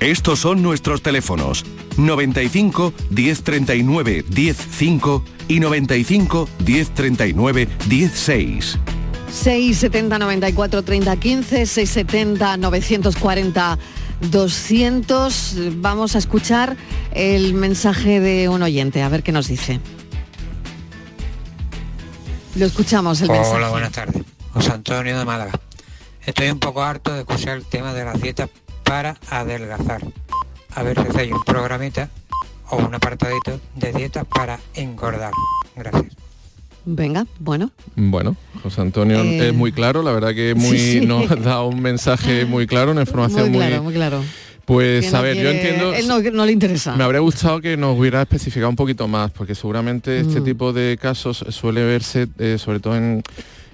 [0.00, 1.64] Estos son nuestros teléfonos
[1.98, 8.78] 95 1039 105 y 95 1039 16.
[9.30, 13.78] 670 94 30 15, 670 940
[14.30, 15.54] 200.
[15.76, 16.76] Vamos a escuchar
[17.12, 19.80] el mensaje de un oyente, a ver qué nos dice.
[22.54, 23.70] Lo escuchamos, el Hola, mensaje.
[23.70, 24.22] buenas tardes.
[24.54, 25.52] José Antonio de Málaga.
[26.24, 28.48] Estoy un poco harto de escuchar el tema de las dietas
[28.90, 30.00] para adelgazar.
[30.74, 32.08] A ver si hay un programita
[32.70, 35.30] o un apartadito de dietas para engordar.
[35.76, 36.12] Gracias.
[36.84, 37.70] Venga, bueno.
[37.94, 41.06] Bueno, José Antonio Eh, es muy claro, la verdad que muy, sí, sí.
[41.06, 44.24] nos da un mensaje muy claro, una información Muy claro, muy claro.
[44.64, 45.94] Pues no a ver, yo entiendo...
[45.94, 46.96] Él no, no le interesa.
[46.96, 50.44] Me habría gustado que nos hubiera especificado un poquito más, porque seguramente este Mm.
[50.44, 53.22] tipo de casos suele verse eh, sobre todo en,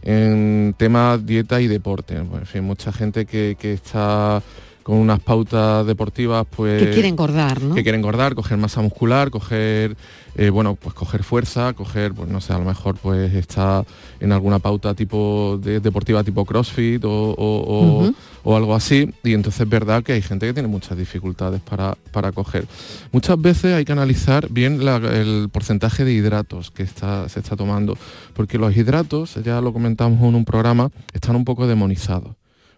[0.03, 2.17] en temas dieta y deporte.
[2.17, 4.43] Pues, en fin, mucha gente que, que está
[4.87, 7.75] con unas pautas deportivas, pues Que quiere engordar, ¿no?
[7.75, 9.97] que quiere engordar, coger masa muscular, coger,
[10.37, 13.85] eh, bueno, pues coger fuerza, coger, pues no sé, a lo mejor pues está
[14.21, 18.15] en alguna pauta tipo de, deportiva tipo CrossFit o, o- o- Ujú.
[18.45, 19.13] o algo así.
[19.25, 22.69] Y entonces es verdad que hay gente que tiene muchas dificultades para, para coger.
[23.11, 27.57] Muchas veces hay que analizar bien la- el porcentaje de hidratos que está, se está
[27.57, 27.99] tomando,
[28.35, 32.37] porque los hidratos, ya lo comentamos en un programa, están un poco demonizados.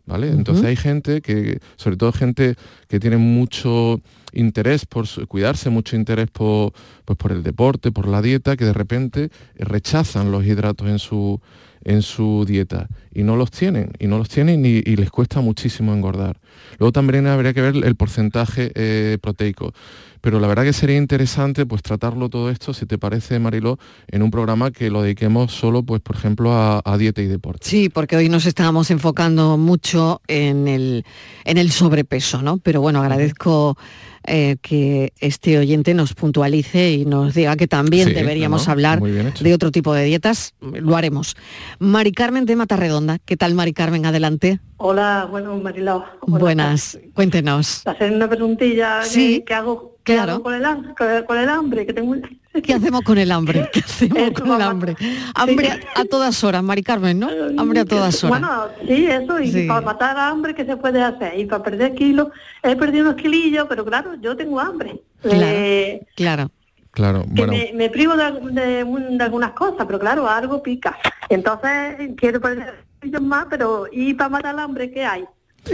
[0.09, 0.29] ¿Vale?
[0.31, 2.55] Entonces hay gente que, sobre todo gente
[2.88, 4.01] que tiene mucho
[4.33, 6.73] interés por su- cuidarse, mucho interés por,
[7.05, 11.40] pues por el deporte, por la dieta, que de repente rechazan los hidratos en su,
[11.85, 15.41] en su dieta y no los tienen, y no los tienen y, y les cuesta
[15.41, 16.41] muchísimo engordar.
[16.79, 19.73] Luego también habría que ver el porcentaje eh, proteico.
[20.21, 24.23] Pero la verdad que sería interesante pues tratarlo todo esto, si te parece, Mariló, en
[24.23, 27.69] un programa que lo dediquemos solo, pues, por ejemplo, a, a dieta y deporte.
[27.69, 31.05] Sí, porque hoy nos estábamos enfocando mucho en el,
[31.45, 32.59] en el sobrepeso, ¿no?
[32.59, 33.79] Pero bueno, agradezco
[34.27, 39.01] eh, que este oyente nos puntualice y nos diga que también Sí, deberíamos no, hablar
[39.01, 40.55] de otro tipo de dietas.
[40.61, 41.37] Lo haremos.
[41.79, 43.19] Mari Carmen de Matarredonda.
[43.25, 44.07] ¿Qué tal, Mari Carmen?
[44.07, 44.61] Adelante.
[44.81, 46.05] Hola, bueno, Marilao.
[46.21, 46.38] Hola.
[46.38, 46.99] Buenas.
[47.14, 47.85] Cuéntenos.
[47.85, 50.35] Hacer una preguntilla Sí, que, hago, qué claro.
[50.35, 52.14] hago con el, con, hambre que tengo.
[52.62, 53.69] ¿Qué hacemos con el hambre?
[53.73, 54.97] ¿Qué hacemos con el hambre?
[55.35, 57.29] Hambre a, a todas horas, Mari Carmen, ¿no?
[57.59, 58.41] Hambre a todas horas.
[58.41, 59.67] Bueno, sí, eso, y Sí.
[59.67, 61.38] para matar hambre, ¿qué se puede hacer?
[61.41, 62.29] Y para perder kilos,
[62.62, 65.03] he perdido unos kilillos, pero claro, yo tengo hambre.
[65.23, 65.41] Claro.
[65.45, 66.51] Eh, Claro.
[66.93, 67.53] Claro, que bueno.
[67.53, 70.97] me, me privo de, de un- de algunas cosas, pero claro, algo pica.
[71.29, 72.88] Entonces, quiero perder
[73.21, 75.25] más, pero ¿y para matar el hambre qué hay?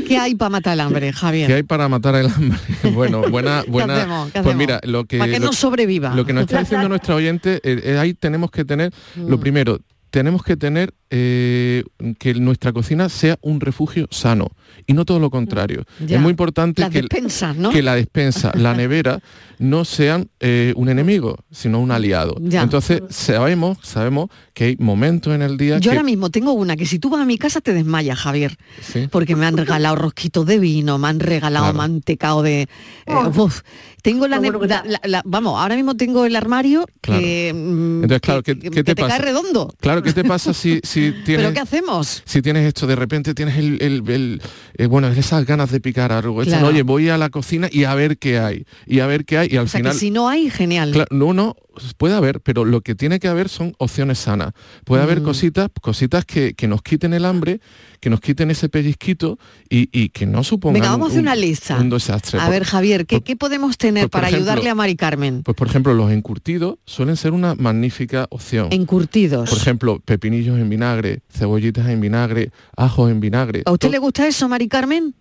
[0.08, 1.46] ¿Qué hay para matar el hambre, Javier?
[1.46, 2.58] ¿Qué hay para matar el hambre?
[2.94, 3.96] Bueno, buena, buena.
[3.96, 4.32] hacemos?
[4.32, 6.14] ¿Qué Pues mira, lo que Para que lo- no sobreviva.
[6.14, 9.40] Lo que nos está diciendo nuestra oyente, eh, eh, ahí tenemos que tener, lo Mm.
[9.40, 9.78] primero,
[10.10, 11.84] tenemos que tener eh,
[12.18, 14.48] que nuestra cocina sea un refugio sano
[14.84, 15.84] y no todo lo contrario.
[16.00, 16.06] Mm.
[16.06, 16.16] Ya.
[16.16, 17.70] Es muy importante Las que, despensas, ¿no?
[17.70, 19.20] que la despensa, la nevera,
[19.60, 22.34] no sean eh, un enemigo, sino un aliado.
[22.40, 22.62] Ya.
[22.62, 25.96] Entonces, sabemos, sabemos que hay momentos en el día Yo que...
[25.96, 28.56] ahora mismo tengo una que si tú vas a mi casa te desmayas, Javier.
[28.82, 29.08] Sí.
[29.08, 31.78] Porque me han regalado rosquitos de vino, me han regalado Claro.
[31.78, 32.62] mantecao de...
[32.62, 33.60] eh, uf.
[34.02, 37.20] tengo la, la- la- la- Vamos, ahora mismo tengo el armario Claro.
[37.20, 37.52] que...
[37.54, 39.08] mm, Entonces, claro, que- ¿qué, que- qué te, pasa?
[39.16, 39.72] cae redondo.
[39.80, 41.44] Claro, ¿qué te pasa si, si tienes...
[41.46, 42.22] ¿Pero qué hacemos?
[42.24, 44.42] Si tienes esto, de repente tienes el, el- el-
[44.76, 46.42] eh, bueno, esas ganas de picar algo.
[46.42, 46.68] Esta, Claro.
[46.68, 48.64] Oye, voy a la cocina y a ver qué hay.
[48.86, 49.48] Y a ver qué hay.
[49.50, 49.92] Y al O sea, final...
[49.92, 50.92] que si no hay, genial.
[50.92, 51.56] Claro, no, no,
[51.96, 54.52] puede haber, pero lo que tiene que haber son opciones sanas.
[54.84, 55.24] Puede haber Mm.
[55.24, 57.60] cositas, cositas que, que nos quiten el hambre,
[58.00, 59.38] que nos quiten ese pellizquito
[59.68, 61.76] y, y que no supongan Venga, vamos a hacer un- una lista.
[61.78, 62.38] un desastre.
[62.38, 65.42] A Por- ver, Javier, ¿qué, qué podemos tener pues, para ejemplo, ayudarle a Mari Carmen?
[65.42, 68.68] Pues por ejemplo, los encurtidos suelen ser una magnífica opción.
[68.70, 69.48] Encurtidos.
[69.50, 70.83] Por ejemplo, pepinillos en vinagre,
[71.28, 73.62] cebollitas en vinagre, ajos en vinagre.
[73.64, 75.14] ¿A usted le gusta eso, Mari Carmen?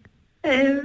[0.44, 0.82] Eh,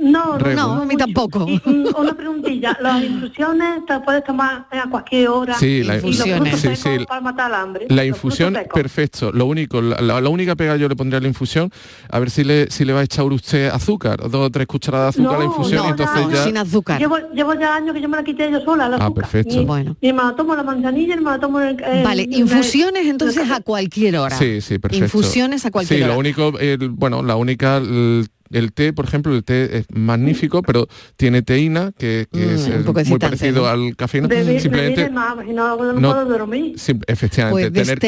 [0.00, 1.46] No, no, a mí tampoco.
[1.48, 1.60] Y,
[1.96, 5.54] una preguntilla, las infusiones te puedes tomar a cualquier hora.
[5.58, 6.60] Sí, la y los infusiones.
[6.60, 6.88] Sí, sí.
[7.06, 7.86] para matar el hambre.
[7.88, 9.32] La infusión, perfecto.
[9.32, 11.70] Lo único, la, la- la única pega yo le pondría a la infusión,
[12.10, 15.14] a ver si le, si le va a echar usted azúcar, dos o tres cucharadas
[15.16, 16.44] de azúcar a la infusión no, y entonces no, ya...
[16.44, 16.98] sin azúcar.
[16.98, 19.24] Llevo, llevo ya años que yo me la quité yo sola, la Ah, azúcar.
[19.24, 19.60] perfecto.
[19.60, 19.96] Y, Bueno.
[20.00, 22.04] y me la tomo la manzanilla y me la tomo en el...
[22.04, 24.36] Vale, infusiones entonces a cualquier hora.
[24.36, 25.04] Sí, sí, perfecto.
[25.04, 26.14] Infusiones a cualquier Sí, hora.
[26.14, 27.80] lo único, el- bueno, la única,
[28.50, 32.68] el, té, por ejemplo, el té es magnífico, pero tiene teína, que, que Mm, es
[32.68, 33.68] muy excitante, parecido ¿no?
[33.68, 34.28] al cafeína.
[34.28, 36.78] Bebé, Simplemente, de más, si no, no, no- puedo dormir.
[36.78, 37.98] sí, efectivamente, Pues tener,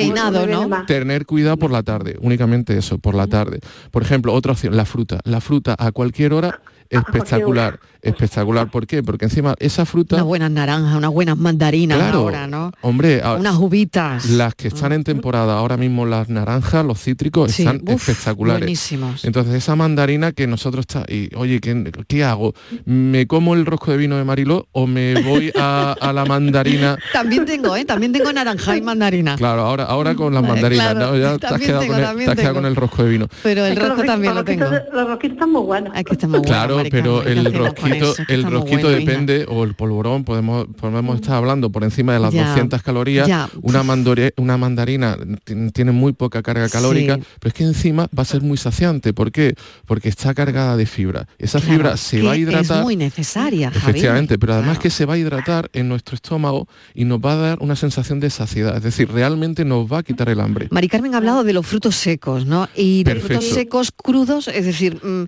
[0.69, 0.87] ¿no?
[0.87, 3.61] tener cuidado por la tarde, únicamente eso, por la tarde.
[3.91, 5.21] Por ejemplo, otra opción, la fruta.
[5.25, 8.71] La fruta a cualquier hora, espectacular, espectacular.
[8.71, 9.03] ¿Por qué?
[9.03, 12.73] Porque encima esa fruta, Unas buenas naranjas, unas buenas mandarinas claro, ahora, ¿no?
[12.83, 14.31] hombre, a- Unas uvitas.
[14.31, 18.61] las que están en temporada ahora mismo, las naranjas, los cítricos, Sí, están uf, espectaculares.
[18.63, 19.25] buenísimos.
[19.25, 22.55] Entonces esa mandarina que nosotros está y oye, ¿qué, qué hago?
[22.85, 26.97] ¿Me como el rosco de vino de Mariló o me voy a, a la mandarina?
[27.13, 27.85] También tengo, ¿eh?
[27.85, 29.37] También tengo naranja y mandarina.
[29.37, 31.17] Claro, ahora, ahora con las mandarinas, claro, ¿no?
[31.19, 32.63] ya te has también quedado, tengo, con, el, también te has quedado tengo.
[32.63, 33.29] con el rosco de vino.
[33.43, 34.65] Pero el Es rosco también lo tengo.
[34.93, 35.93] Los rosquitos están muy buenos.
[35.97, 38.23] Es que está muy bueno, Claro, Pero Carmen, ¿qué el rosquito, eso?
[38.29, 38.99] El rosquito bueno, hija.
[39.11, 43.27] depende, o el polvorón, podemos, podemos estar hablando por encima de las Ya, 200 calorías.
[43.29, 43.49] ya.
[43.63, 47.23] Una, mandore- una mandarina ti- tiene muy poca carga calórica, Sí.
[47.41, 49.13] pero es que encima va a ser muy saciante.
[49.13, 49.55] ¿Por qué?
[49.87, 51.29] Porque está cargada de fibra.
[51.39, 52.79] Esa Claro, fibra se va a hidratar.
[52.79, 53.89] Es muy necesaria, Javier.
[53.89, 54.83] Efectivamente, pero además Claro.
[54.83, 58.21] que se va a hidratar en nuestro estómago y nos va a dar una sensación
[58.21, 60.69] de saciedad, es decir, realmente nos va a quitar el hambre.
[60.71, 62.69] Mari Carmen ha hablado de los frutos secos, ¿no?
[62.77, 63.29] Y Perfecto.
[63.41, 65.25] frutos secos crudos, es decir, mm,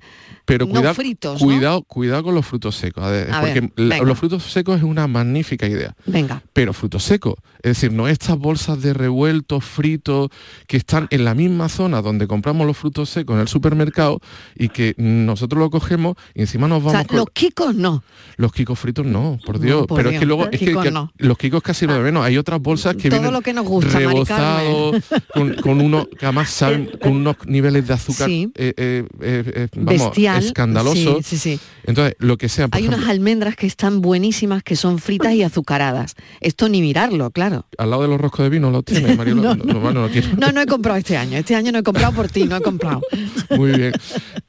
[0.51, 1.47] Pero no cuidado, fritos, ¿no?
[1.47, 5.07] cuidado, cuidado con los frutos secos, a porque ver, la- los frutos secos es una
[5.07, 5.95] magnífica idea.
[6.07, 6.43] venga.
[6.53, 7.35] pero frutos secos.
[7.63, 10.31] Es decir, no estas bolsas de revueltos, fritos,
[10.67, 14.21] que están en la misma zona donde compramos los frutos secos en el supermercado
[14.57, 17.17] y que nosotros lo cogemos y encima nos O vamos sea, con...
[17.19, 18.03] los kikos no.
[18.37, 19.87] Los kikos fritos no, por Dios.
[19.87, 20.21] por pero es Dios.
[20.21, 21.13] que luego, es que, no.
[21.19, 22.25] los kikos casi lo de menos.
[22.25, 24.97] Hay otras bolsas que Todo vienen lo que nos gusta, rebozados,
[25.35, 28.51] con, con unos, que además saben, con unos niveles de azúcar Sí.
[28.55, 30.40] eh, eh, eh, eh, vamos, Bestial.
[30.47, 31.25] Escandalosos.
[31.25, 31.61] Sí, sí, sí.
[31.85, 35.35] Entonces, lo que sea, por Hay ejemplo, unas almendras que están buenísimas, que son fritas
[35.35, 36.15] y azucaradas.
[36.41, 37.67] Esto ni mirarlo, claro.
[37.79, 39.43] al lado de los roscos de vino lo tiene, Marielo.
[39.43, 40.29] No, no, no, bueno, no quiero.
[40.37, 41.39] No, no he comprado este año.
[41.39, 43.01] Este año no he comprado por ti, no he comprado.
[43.57, 43.93] Muy bien.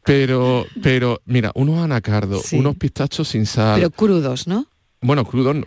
[0.04, 3.76] Pero, pero, mira, unos anacardos, unos pistachos sin sal.
[3.76, 4.68] Pero crudos, ¿no?
[5.04, 5.64] Bueno, crudos, ser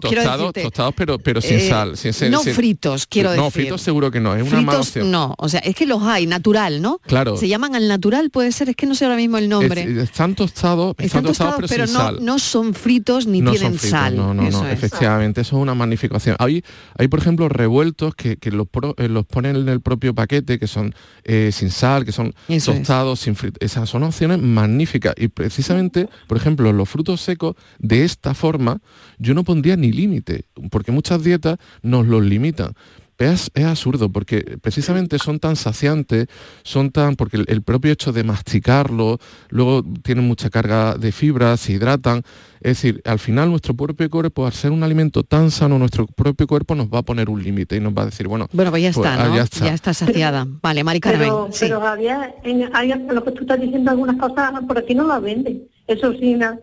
[0.22, 1.94] tostados, decirte, tostados, pero, pero sin eh, sal.
[1.98, 3.52] Sin, sin- no sin- fritos, quiero No, decir.
[3.64, 5.10] fritos seguro que no, es una mala opción.
[5.10, 6.98] no, o sea, es que los hay, natural, ¿no?
[7.06, 7.36] Claro.
[7.36, 9.82] Se llaman al natural, puede ser, es que no sé ahora mismo el nombre.
[9.82, 12.18] Es- están tostados, están, Están tostados, pero, pero sin no, sal.
[12.22, 14.16] no son fritos ni no tienen son fritos, sal.
[14.16, 14.72] No, no, Eso no, es.
[14.72, 16.36] efectivamente, eso es una magnificación.
[16.38, 16.64] Hay,
[16.96, 20.58] hay por ejemplo, revueltos que, que los, pro- eh, los ponen en el propio paquete,
[20.58, 22.78] que son eh, sin sal, que son Eso es.
[22.78, 23.58] tostados, sin fritos.
[23.60, 25.12] Esas son opciones magníficas.
[25.18, 28.61] Y precisamente, por ejemplo, los frutos secos, de esta forma,
[29.18, 32.72] yo no pondría ni límite, porque muchas dietas nos los limitan.
[33.18, 36.26] Es, es absurdo porque precisamente son tan saciantes,
[36.64, 41.56] son tan, porque el, el propio hecho de masticarlo, luego tienen mucha carga de fibra,
[41.56, 42.22] se hidratan.
[42.62, 46.48] Es decir, al final nuestro propio cuerpo, al ser un alimento tan sano, nuestro propio
[46.48, 48.82] cuerpo nos va a poner un límite y nos va a decir, bueno, Bueno, pues
[48.82, 49.36] ya pues, está, ah, ¿no?
[49.36, 49.94] ya está.
[49.94, 50.44] saciada.
[50.60, 51.20] Vale, Mari Carmen.
[51.28, 51.58] Pero, sí.
[51.66, 55.22] pero Javier, en, hay- lo que tú estás diciendo, algunas cosas por aquí no las
[55.22, 55.62] venden.
[55.86, 56.58] Eso sin, a-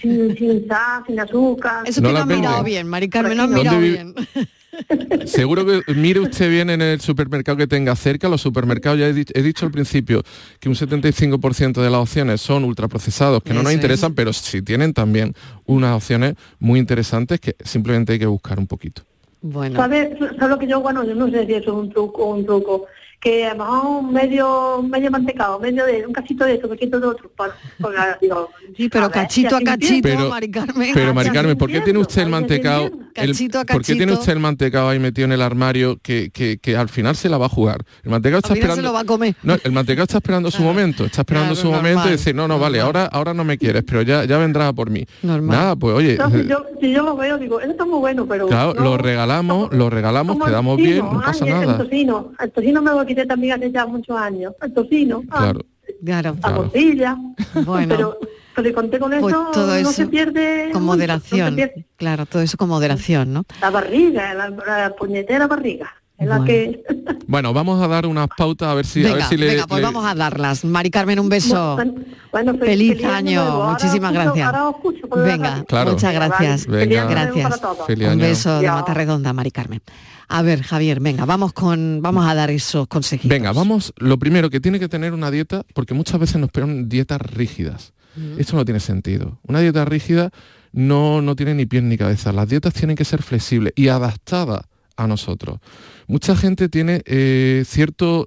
[0.00, 1.82] sin, sin sal, sin azúcar.
[1.86, 4.14] Eso No que no las has mirado bien, Mari Carmen, no has ¿Dónde mirado bien.
[5.26, 9.12] Seguro que mire usted bien en el supermercado que tenga cerca, los supermercados, ya he,
[9.12, 10.22] dicho- he dicho al principio
[10.60, 13.76] que un 75% de las opciones son ultraprocesados, que no Eso nos es.
[13.76, 15.34] interesan, pero sí tienen también
[15.66, 19.02] unas opciones muy interesantes que simplemente hay que buscar un poquito.
[19.42, 22.24] Bueno, ¿Sabes ¿Sabes lo que yo, bueno, yo no sé si eso es un truco
[22.24, 22.86] o un truco,
[23.22, 26.74] que a lo mejor un medio, medio mantecado, medio de, un cachito de esto, un
[26.74, 30.50] cachito de otro, para, para- digo, sí, pero a ver, cachito a cachito, Pero- Mari
[30.50, 30.90] Carmen.
[30.92, 32.86] Pero Mari Carmen, ¿por qué tiene usted el mantecado?
[33.14, 36.30] el- Cachito a ¿Por qué tiene usted el mantecado ahí metido en el armario que,
[36.30, 37.84] que- que al final se la va a jugar?
[38.02, 38.88] El mantecado está Al final se esperando.
[38.88, 39.36] lo va a comer.
[39.44, 42.48] No, el mantecado está esperando su momento, está esperando Claro, su momento y decir, no,
[42.48, 45.06] no, vale, ahora, ahora no me quieres, pero ya, ya vendrás a por mí.
[45.22, 45.56] Normal.
[45.58, 48.26] Nada, pues oye, No, si, yo, si yo lo veo, digo, eso está muy bueno,
[48.26, 48.48] pero...
[48.48, 51.78] Claro, no, lo regalamos, lo regalamos, el quedamos tocino, bien, no ay, pasa El nada.
[51.78, 55.60] tocino, el tocino me lo quité también hace ya muchos años, el tocino, ah, Claro,
[56.04, 56.62] Claro, la claro.
[56.62, 57.16] costilla,
[57.66, 58.18] bueno, pero,
[58.54, 60.70] pero conté con eso, pues todo no eso se pierde...
[60.72, 61.54] con mucho, no se moderación.
[61.56, 61.86] pierde.
[61.96, 63.44] Claro, todo eso con moderación, ¿no?
[63.60, 66.44] La barriga, la, la puñetera barriga, Bueno.
[66.44, 66.82] que...
[67.26, 69.66] Bueno, vamos a dar unas pautas a ver si, a ver venga, si le, venga,
[69.66, 70.64] pues le- vamos a darlas.
[70.64, 71.76] Mari Carmen, un beso.
[71.76, 71.94] Bueno,
[72.30, 73.62] bueno, fe- Feliz año, nuevo.
[73.62, 74.46] Ahora muchísimas escucho- gracias.
[74.54, 75.64] ahora escucho Venga.
[75.64, 75.90] Claro.
[75.92, 76.66] muchas gracias.
[76.66, 76.80] Venga.
[76.84, 77.60] feliz año Gracias.
[77.86, 78.76] Feliz Un beso de Chao.
[78.76, 79.80] Mata Redonda, Mari Carmen.
[80.28, 83.30] A ver, Javier, venga, vamos con vamos a dar esos consejitos.
[83.30, 86.88] Venga, vamos, lo primero que tiene que tener una dieta, porque muchas veces nos ponen
[86.88, 87.92] dietas rígidas.
[88.36, 89.38] Esto no tiene sentido.
[89.46, 90.30] Una dieta rígida
[90.72, 92.30] no, no tiene ni pies ni cabeza.
[92.32, 94.64] Las dietas tienen que ser flexibles y adaptadas
[94.96, 95.60] a nosotros.
[96.06, 98.26] Mucha gente tiene eh, cierto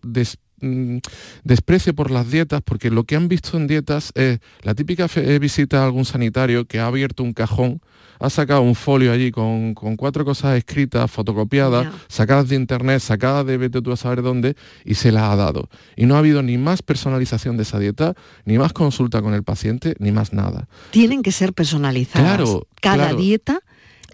[0.66, 1.00] mm,
[1.44, 5.40] desprecio por las dietas porque lo que han visto en dietas es la típica eh,
[5.40, 7.82] visita a algún sanitario que ha abierto un cajón
[8.20, 13.58] ha sacado un folio allí con, cuatro cosas escritas, fotocopiadas, sacadas de internet, sacadas de
[13.58, 15.70] vete tú a saber dónde, y se las ha dado.
[15.96, 19.44] Y no ha habido ni más personalización de esa dieta, ni más consulta con el
[19.44, 20.68] paciente, ni más nada.
[20.92, 22.38] Tienen que ser personalizadas.
[22.38, 22.68] Claro.
[22.82, 23.60] Cada dieta.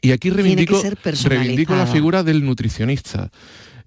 [0.01, 0.81] Y aquí reivindico,
[1.25, 3.29] reivindico la figura del nutricionista.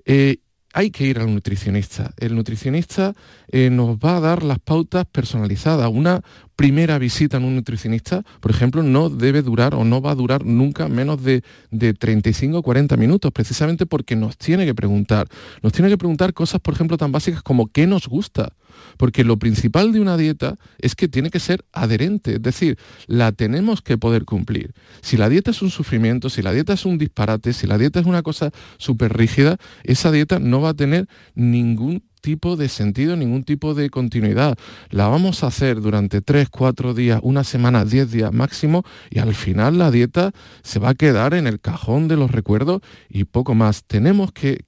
[0.07, 0.39] Eh,
[0.75, 2.13] hay que ir al nutricionista.
[2.19, 3.15] El nutricionista
[3.49, 5.89] eh, nos va a dar las pautas personalizadas.
[5.91, 6.21] Una
[6.57, 10.45] primera visita en un nutricionista, por ejemplo, no debe durar o no va a durar
[10.45, 15.29] nunca menos de, de 35 o 40 minutos, precisamente porque nos tiene que preguntar.
[15.63, 18.53] Nos tiene que preguntar cosas, por ejemplo, tan básicas como qué nos gusta
[18.97, 23.33] porque lo principal de una dieta es que tiene que ser adherente, es decir, la
[23.33, 24.73] tenemos que poder cumplir.
[25.01, 28.01] Si la dieta es un sufrimiento, si la dieta es un disparate, si la dieta
[28.01, 33.17] es una cosa súper rígida, esa dieta no va a tener ningún tipo de sentido,
[33.17, 34.57] ningún tipo de continuidad.
[34.89, 39.35] La vamos a hacer durante 3, 4 días, una semana, 10 días máximo y al
[39.35, 43.55] final la dieta se va a quedar en el cajón de los recuerdos y poco
[43.55, 43.85] más.
[43.85, 44.65] Tenemos que,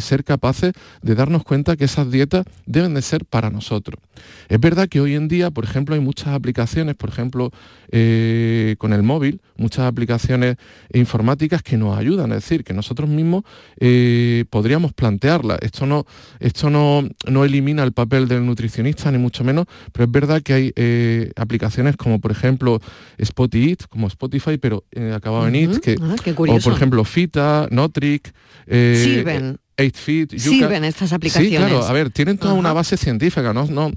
[0.00, 3.98] ser capaces de darnos cuenta que esas dietas deben de ser para nosotros.
[4.50, 7.52] Es verdad que hoy en día, por ejemplo, hay muchas aplicaciones, por ejemplo,
[7.90, 10.56] eh, con el móvil, muchas aplicaciones
[10.92, 13.44] informáticas que nos ayudan, es decir, que nosotros mismos
[13.80, 15.56] eh, podríamos plantearla.
[15.62, 16.04] Esto no,
[16.38, 16.97] esto no
[17.28, 21.30] no, elimina el papel del nutricionista, ni mucho menos, pero es verdad que hay eh,
[21.36, 22.80] aplicaciones como por ejemplo
[23.18, 28.32] Spotify, como Spotify, pero eh, acabado en it, que, ah, o por ejemplo Fita, Notric,
[28.66, 29.58] eh, Sirven.
[29.78, 31.50] 8Fit, Sirven estas aplicaciones.
[31.50, 33.92] Sí, claro, a ver, tienen toda una base científica, no, no,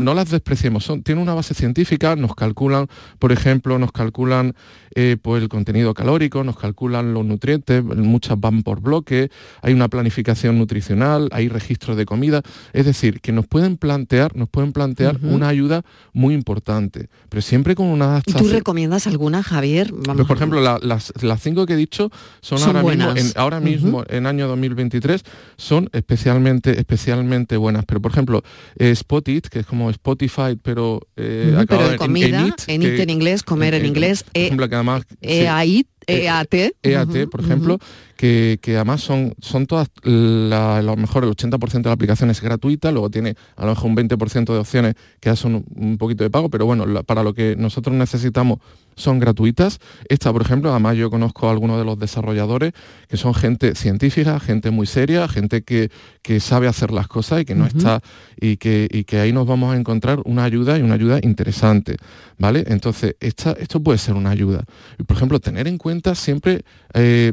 [0.00, 2.88] no, las despreciemos, son, tienen una base científica, nos calculan,
[3.18, 4.54] por ejemplo, nos calculan
[4.94, 9.30] eh, pues el contenido calórico, nos calculan los nutrientes, muchas van por bloque,
[9.62, 12.42] hay una planificación nutricional, hay registros de comida,
[12.72, 17.74] es decir, que nos pueden plantear, nos pueden plantear una ayuda muy importante, pero siempre
[17.74, 18.44] con una adaptación.
[18.44, 19.92] ¿Y tú recomiendas alguna, Javier?
[19.92, 24.26] Pues, por ejemplo, las, cinco que he dicho son, ahora mismo, en, ahora mismo en
[24.26, 25.24] año 2023,
[25.56, 27.84] son especialmente, especialmente buenas.
[27.84, 28.42] Pero por ejemplo,
[28.76, 33.74] eh, Spotit, que es como Spotify, pero, eh, pero comida, en, en, en inglés, comer
[33.74, 34.24] en, inglés,
[35.20, 37.78] e, EAT, EAT, EAT por ejemplo,
[38.16, 42.90] que, además son, son todas, a lo mejor el 80% de la aplicación es gratuita,
[42.90, 46.30] luego tiene a lo mejor un 20% de opciones que ya son un poquito de
[46.30, 48.58] pago, pero bueno, para lo que nosotros necesitamos
[48.96, 49.80] son gratuitas.
[50.08, 52.72] Esta, por ejemplo, además yo conozco a algunos de los desarrolladores
[53.08, 55.90] que son gente científica, gente muy seria, gente que,
[56.22, 58.00] que sabe hacer las cosas y que no está,
[58.40, 61.96] y que, y que ahí nos vamos a encontrar una ayuda y una ayuda interesante.
[62.38, 62.64] ¿Vale?
[62.68, 64.64] Entonces, esta, esto puede ser una ayuda.
[65.06, 66.64] Por ejemplo, tener en cuenta siempre
[66.94, 67.32] eh,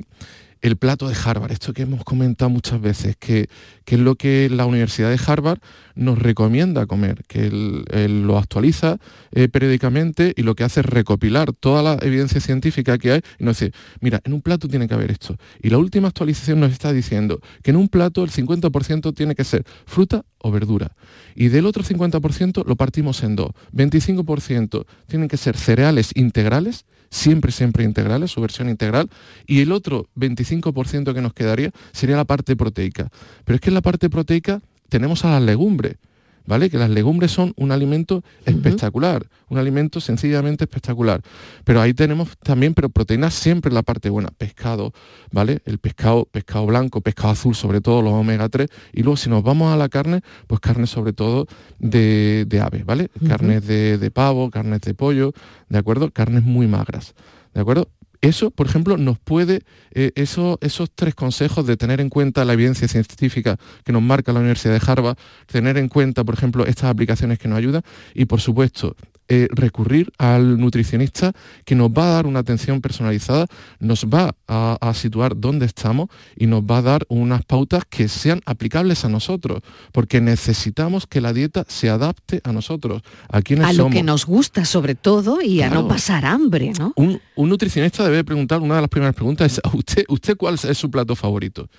[0.62, 3.50] el plato de Harvard, esto que hemos comentado muchas veces, que,
[3.88, 5.60] es lo que la Universidad de Harvard
[5.96, 8.98] nos recomienda comer, que él, lo actualiza
[9.32, 13.44] eh, periódicamente y lo que hace es recopilar toda la evidencia científica que hay y
[13.44, 15.36] nos dice, mira, en un plato tiene que haber esto.
[15.62, 19.44] Y la última actualización nos está diciendo que en un plato el 50% tiene que
[19.44, 20.96] ser fruta o verdura.
[21.36, 23.52] Y del otro 50% lo partimos en dos.
[23.74, 29.10] 25% tienen que ser cereales integrales, siempre, siempre integrales, su versión integral,
[29.46, 33.10] y el otro 25% que nos quedaría sería la parte proteica.
[33.46, 35.98] Pero es que en la parte proteica tenemos a las legumbres,
[36.46, 36.70] ¿vale?
[36.70, 41.22] Que las legumbres son un alimento espectacular, un alimento sencillamente espectacular.
[41.64, 44.94] Pero ahí tenemos también, pero proteínas siempre la parte buena, pescado,
[45.32, 45.62] ¿vale?
[45.66, 49.44] El pescado, pescado blanco, pescado azul, sobre todo los omega 3, y luego si nos
[49.44, 51.48] vamos a la carne, pues carne sobre todo
[51.80, 53.10] de, de aves, ¿vale?
[53.28, 55.34] Carnes de, de pavo, carnes de pollo,
[55.70, 56.12] ¿de acuerdo?
[56.12, 57.14] Carnes muy magras,
[57.54, 57.88] ¿de acuerdo?
[58.22, 62.88] Eso, por ejemplo, nos puede, eh, esos tres consejos de tener en cuenta la evidencia
[62.88, 65.18] científica que nos marca la Universidad de Harvard,
[65.48, 67.82] tener en cuenta, por ejemplo, estas aplicaciones que nos ayudan
[68.14, 68.96] y, por supuesto,
[69.28, 71.32] eh, recurrir al nutricionista
[71.64, 73.48] que nos va a dar una atención personalizada,
[73.80, 78.42] nos va a, situar dónde estamos y nos va a dar unas pautas que sean
[78.46, 79.62] aplicables a nosotros,
[79.94, 84.26] porque necesitamos que la dieta se adapte a nosotros, a quienes A lo que nos
[84.26, 86.94] gusta sobre todo y a no pasar hambre, ¿no?
[86.98, 90.92] Un, nutricionista debe preguntar, una de las primeras preguntas es, ¿usted, usted cuál es su
[90.92, 91.70] plato favorito?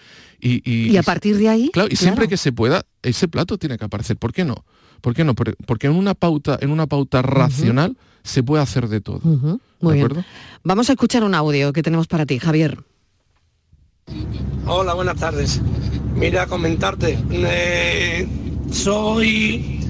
[0.41, 1.71] Y, a partir de ahí...
[1.73, 4.17] Claro, y siempre que se pueda, ese plato tiene que aparecer.
[4.17, 4.65] ¿Por qué no?
[5.03, 5.35] ¿Por qué no?
[5.35, 9.21] Porque en una pauta, en una pauta racional se puede hacer de todo.
[9.81, 10.25] Muy bien.
[10.63, 12.79] Vamos a escuchar un audio que tenemos para ti, Javier.
[14.67, 15.61] Hola, buenas tardes.
[16.15, 17.19] Mira, comentarte.
[17.31, 18.29] Eh,
[18.71, 19.81] soy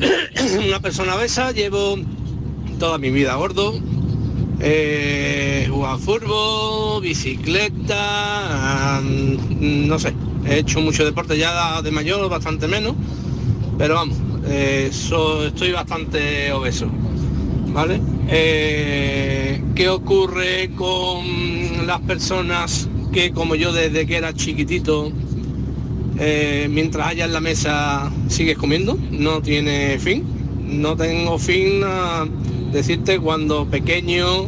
[0.66, 1.96] una persona obesa, llevo
[2.78, 3.74] toda mi vida gordo.
[4.60, 10.14] Eh, jugado fútbol, bicicleta, mm, no sé,
[10.46, 12.94] he hecho mucho deporte ya de mayor, bastante menos,
[13.78, 14.16] pero vamos,
[14.46, 16.88] eh, estoy bastante obeso.
[17.72, 18.00] ¿Vale?
[18.28, 25.10] Eh, ¿Qué ocurre con las personas que como yo desde que era chiquitito,
[26.18, 28.96] eh, mientras haya en la mesa sigues comiendo?
[29.10, 30.22] No tiene fin.
[30.64, 32.26] No tengo fin a
[32.72, 34.44] decirte cuando pequeño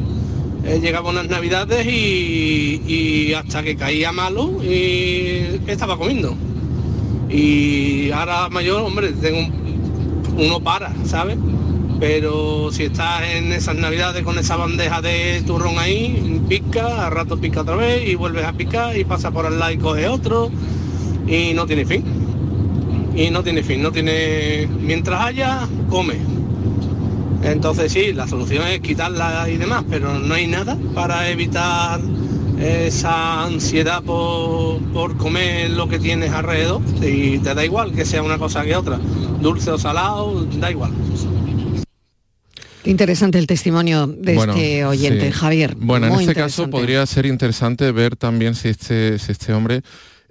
[0.65, 6.37] eh, llegaba unas navidades y, y hasta que caía malo y estaba comiendo.
[7.31, 11.37] Y ahora mayor, hombre, tengo un- uno para, ¿sabes?
[11.99, 17.39] Pero si estás en esas navidades con esa bandeja de turrón ahí, pica, a rato
[17.39, 20.51] pica otra vez y vuelves a picar y pasa por al lado y coge otro
[21.27, 22.05] y no tiene fin.
[23.17, 24.69] Y no tiene fin, no tiene...
[24.81, 26.17] Mientras haya, come.
[27.43, 32.01] Entonces sí, la solución es quitarla y demás, pero no hay nada para evitar
[32.59, 38.23] esa ansiedad por, por comer lo que tienes alrededor y te da igual que sea
[38.23, 38.99] una cosa que otra,
[39.41, 40.93] dulce o salado, da igual.
[42.83, 45.33] Qué interesante el testimonio de Bueno, este oyente, sí.
[45.33, 45.75] Javier.
[45.77, 49.83] Bueno, Muy en este caso podría ser interesante ver también si este, si este hombre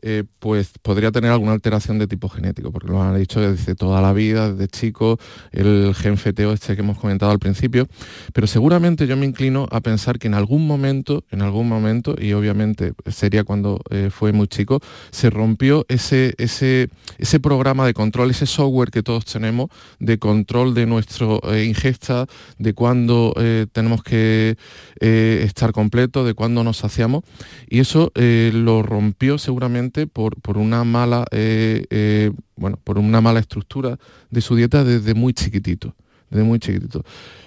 [0.07, 4.03] eh, pues podría tener alguna alteración de tipo genético, porque lo han dicho desde toda
[4.03, 5.17] la vida, desde chico,
[5.51, 7.87] el gen feteo este que hemos comentado al principio,
[8.31, 12.33] pero seguramente yo me inclino a pensar que en algún momento, en algún momento, y
[12.33, 14.79] obviamente sería cuando eh, fue muy chico,
[15.09, 20.75] se rompió ese, ese, ese programa de control, ese software que todos tenemos de control
[20.75, 21.25] de nuestra
[21.63, 22.27] ingesta,
[22.59, 24.55] de cuándo eh, tenemos que
[24.99, 27.23] eh, estar completo, de cuándo nos saciamos,
[27.67, 33.39] y eso eh, lo rompió seguramente por, una mala eh, eh, bueno, por una mala
[33.39, 33.97] estructura
[34.29, 35.95] de su dieta desde muy chiquitito,
[36.29, 36.59] desde muy.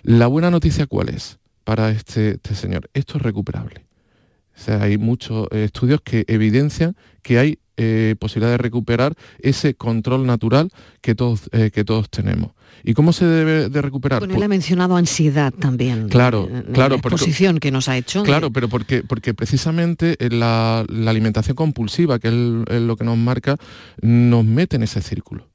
[0.03, 3.88] La buena noticia cuál es para este, este señor, esto es recuperable.
[4.59, 9.75] O sea, hay muchos eh, estudios que evidencian que hay eh, posibilidad de recuperar ese
[9.75, 12.51] control natural que todos, eh, que todos tenemos.
[12.83, 14.19] ¿Y cómo se debe de recuperar?
[14.21, 16.09] Bueno, Pues- él ha mencionado ansiedad también.
[16.09, 18.25] Claro, en claro, La porque- exposición que nos ha hecho.
[18.25, 23.05] Claro, pero porque, porque precisamente la, la alimentación compulsiva, que es, el- es lo que
[23.05, 23.57] nos marca,
[24.03, 25.47] nos mete en ese círculo.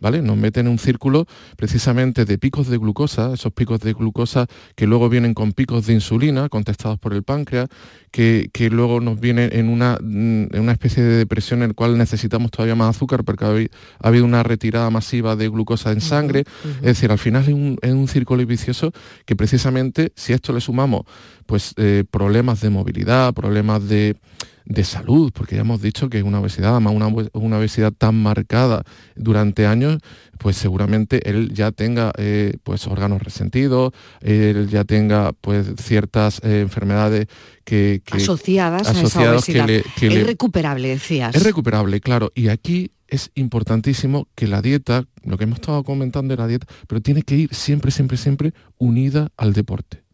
[0.00, 0.22] ¿Vale?
[0.22, 1.26] Nos mete en un círculo
[1.56, 5.92] precisamente de picos de glucosa, esos picos de glucosa que luego vienen con picos de
[5.92, 7.68] insulina contestados por el páncreas,
[8.10, 11.74] que, que luego nos vienen en una, mm, en una especie de depresión en la
[11.74, 16.44] cual necesitamos todavía más azúcar porque ha habido una retirada masiva de glucosa en sangre.
[16.76, 18.92] Es decir, al final es un, es un círculo vicioso
[19.26, 21.02] que precisamente si a esto le sumamos
[21.46, 24.16] pues eh, problemas de movilidad, problemas de,
[24.64, 28.82] de salud, porque ya hemos dicho que una obesidad, además una, una obesidad tan marcada
[29.16, 29.98] durante años,
[30.38, 36.60] pues seguramente él ya tenga eh, pues órganos resentidos, él ya tenga pues ciertas eh,
[36.60, 37.26] enfermedades
[37.64, 39.66] que, que- asociadas, a esa que obesidad.
[39.66, 41.34] le- que es le- recuperable, decías.
[41.34, 42.30] es recuperable, claro.
[42.34, 46.66] Y aquí es importantísimo que la dieta, lo que hemos estado comentando de la dieta,
[46.86, 50.04] pero tiene que ir siempre, siempre, siempre unida al deporte.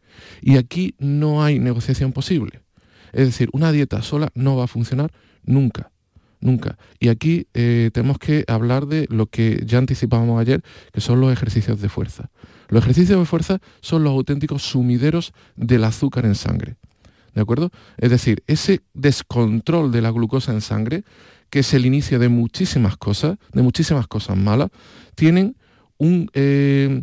[0.41, 2.63] Y aquí no hay negociación posible.
[3.17, 5.11] Es decir, una dieta sola no va a funcionar
[5.43, 5.91] nunca,
[6.39, 6.77] nunca.
[7.01, 10.63] Y aquí eh, tenemos que hablar de lo que ya anticipábamos ayer,
[10.93, 12.29] que son los ejercicios de fuerza.
[12.69, 16.77] Los ejercicios de fuerza son los auténticos sumideros del azúcar en sangre.
[17.35, 17.71] ¿De acuerdo?
[17.97, 21.03] Es decir, ese descontrol de la glucosa en sangre,
[21.49, 24.69] que es el inicio de muchísimas cosas, de muchísimas cosas malas,
[25.15, 25.57] tienen
[25.97, 27.03] un, eh,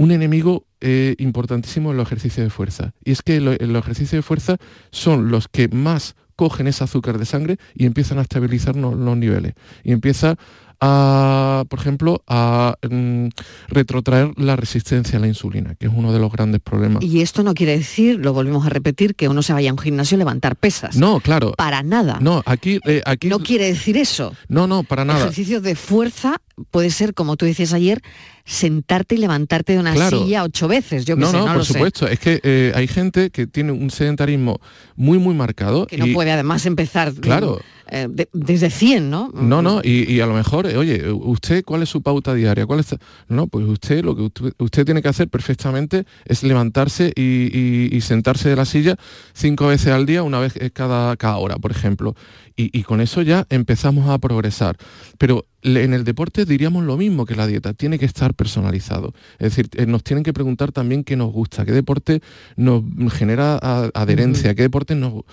[0.00, 2.94] un enemigo eh, importantísimo en los ejercicios de fuerza.
[3.04, 4.56] Y es que lo- en los ejercicios de fuerza
[4.90, 9.16] son los que más cogen ese azúcar de sangre y empiezan a estabilizar no- los
[9.18, 9.52] niveles.
[9.84, 10.36] Y empieza
[10.80, 13.28] a, por ejemplo, a mm,
[13.68, 17.02] retrotraer la resistencia a la insulina, que es uno de los grandes problemas.
[17.04, 19.78] Y esto no quiere decir, lo volvemos a repetir, que uno se vaya a un
[19.78, 20.96] gimnasio a levantar pesas.
[20.96, 21.52] No, claro.
[21.56, 22.18] Para nada.
[22.20, 24.34] No, aquí, eh, aquí No quiere decir eso.
[24.48, 25.20] No, no, para nada.
[25.20, 28.00] Ejercicios de fuerza puede ser, como tú decías ayer,
[28.44, 30.24] sentarte y levantarte de una Claro.
[30.24, 31.04] silla ocho veces.
[31.04, 31.72] Yo que no, sé, no, no por sé.
[31.74, 32.08] supuesto.
[32.08, 34.60] Es que eh, hay gente que tiene un sedentarismo
[34.96, 35.86] muy, muy marcado.
[35.86, 37.60] Que no puede además empezar Claro.
[37.90, 39.30] Eh, de- desde 100, ¿no?
[39.34, 42.66] No, no, y, a lo mejor, eh, oye, ¿usted cuál es su pauta diaria?
[42.66, 42.94] ¿Cuál es?
[43.28, 44.22] No, pues usted lo que
[44.58, 47.22] usted, tiene que hacer perfectamente es levantarse y,
[47.52, 48.96] y- y sentarse de la silla
[49.34, 52.14] cinco veces al día, una vez eh, cada, cada hora, por ejemplo.
[52.56, 54.76] Y, y con eso ya empezamos a progresar.
[55.18, 59.12] Pero en el deporte diríamos lo mismo que la dieta, tiene que estar personalizado.
[59.38, 62.22] Es decir, eh, nos tienen que preguntar también qué nos gusta, qué deporte
[62.56, 62.82] nos
[63.12, 63.56] genera
[63.94, 65.24] adherencia, qué deporte nos...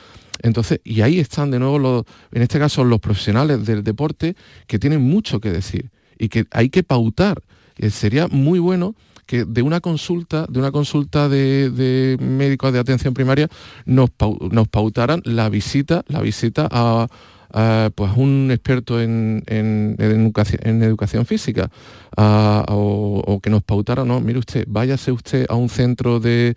[0.44, 4.36] Entonces, y ahí están de nuevo los, en este caso los profesionales del deporte
[4.68, 5.90] que tienen mucho que decir
[6.20, 7.42] y que hay que pautar.
[7.78, 8.96] Eh, sería muy bueno
[9.28, 13.48] que de una consulta, de una consulta de, médicos de atención primaria,
[13.86, 14.10] nos,
[14.52, 17.08] nos pautaran la visita, la visita a
[17.96, 19.44] pues un experto en,
[20.00, 21.70] educación, física
[22.18, 26.56] o, que nos pautara, no, mire usted, váyase usted a un centro de,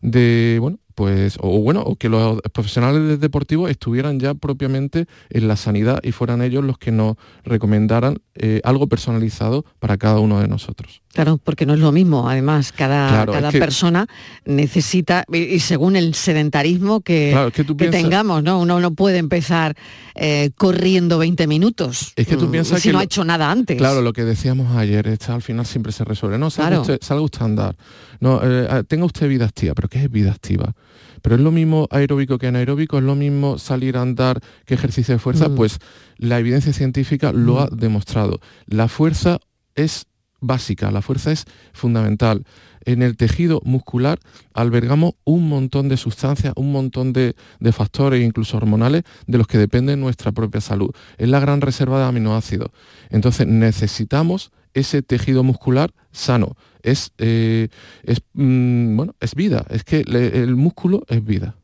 [0.00, 5.56] de bueno, pues, o bueno, o que los profesionales deportivos estuvieran ya propiamente en la
[5.56, 10.48] sanidad y fueran ellos los que nos recomendaran eh, algo personalizado para cada uno de
[10.48, 11.02] nosotros.
[11.12, 14.06] Claro, porque no es lo mismo, además, cada, cada persona
[14.46, 17.52] necesita, y, según el sedentarismo que,
[17.90, 18.60] tengamos, ¿no?
[18.60, 19.76] Uno no puede empezar
[20.14, 23.76] eh, corriendo 20 minutos es que tú mm, piensas si no ha hecho nada antes.
[23.76, 26.38] Claro, lo que decíamos ayer, está, al final siempre se resuelve.
[26.38, 27.76] No, salga usted a andar.
[28.22, 30.76] No, eh, tenga usted vida activa, pero ¿qué es vida activa?
[31.22, 35.12] Pero es lo mismo aeróbico que anaeróbico, es lo mismo salir a andar que ejercicio
[35.12, 35.56] de fuerza, mm.
[35.56, 35.80] pues
[36.18, 37.76] la evidencia científica lo ha mm.
[37.78, 38.38] demostrado.
[38.66, 39.40] La fuerza
[39.74, 40.06] es
[40.40, 42.44] básica, la fuerza es fundamental.
[42.84, 44.20] En el tejido muscular
[44.54, 49.58] albergamos un montón de sustancias, un montón de, de, factores, incluso hormonales, de los que
[49.58, 50.94] depende nuestra propia salud.
[51.18, 52.70] Es la gran reserva de aminoácidos.
[53.10, 57.68] Entonces necesitamos ese tejido muscular sano es, eh,
[58.04, 61.56] es, mm, bueno, es vida, es que el músculo es vida.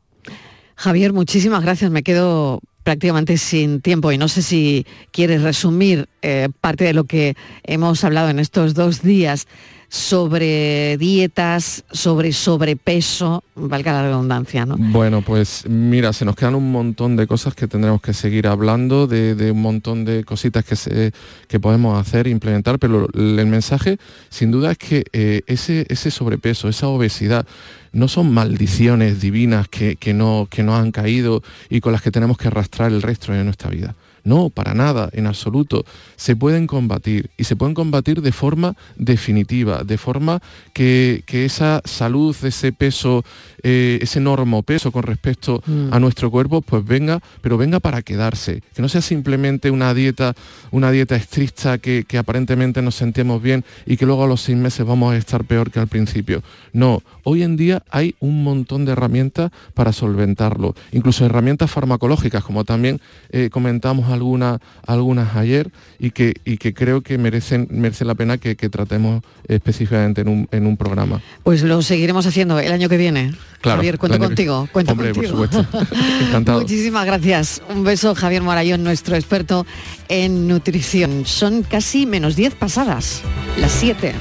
[0.75, 1.91] Javier, muchísimas gracias.
[1.91, 7.03] Me quedo prácticamente sin tiempo y no sé si quieres resumir eh, parte de lo
[7.03, 9.47] que hemos hablado en estos dos días
[9.89, 14.75] sobre dietas, sobre sobrepeso, valga la redundancia, ¿no?
[14.77, 19.07] Bueno, pues mira, se nos quedan un montón de cosas que tendremos que seguir hablando,
[19.07, 21.11] de, un montón de cositas que, se,
[21.47, 23.97] que podemos hacer, implementar, pero el mensaje
[24.29, 27.47] sin duda es que eh, ese, ese sobrepeso, esa obesidad,
[27.91, 32.11] no son maldiciones divinas que, que, no, que no han caído y con las que
[32.11, 33.95] tenemos que arrastrar el resto de nuestra vida.
[34.23, 35.85] No, para nada, en absoluto.
[36.15, 40.41] Se pueden combatir y se pueden combatir de forma definitiva, de forma
[40.73, 43.23] que, esa salud, ese peso,
[43.63, 46.01] eh, ese normo peso con respecto a mm.
[46.01, 48.61] nuestro cuerpo, pues venga, pero venga para quedarse.
[48.73, 50.35] Que no sea simplemente una dieta,
[50.71, 54.57] una dieta estricta que, que aparentemente nos sentimos bien y que luego a los seis
[54.57, 56.43] meses vamos a estar peor que al principio.
[56.73, 62.65] No, hoy en día hay un montón de herramientas para solventarlo, incluso herramientas farmacológicas, como
[62.65, 62.99] también
[63.29, 68.37] eh, comentamos algunas, algunas ayer y que, y que creo que merecen, merece la pena
[68.37, 71.21] que, tratemos específicamente en un, en un, programa.
[71.43, 73.33] Pues lo seguiremos haciendo el año que viene.
[73.61, 74.69] Claro, Javier, cuento contigo.
[74.71, 75.65] Cuento Hombre, por supuesto.
[76.21, 76.61] Encantado.
[76.61, 77.61] Muchísimas gracias.
[77.69, 79.65] Un beso, Javier Morayón, nuestro experto
[80.07, 81.25] en nutrición.
[81.25, 83.21] Son casi menos 10 pasadas,
[83.57, 84.13] las 7.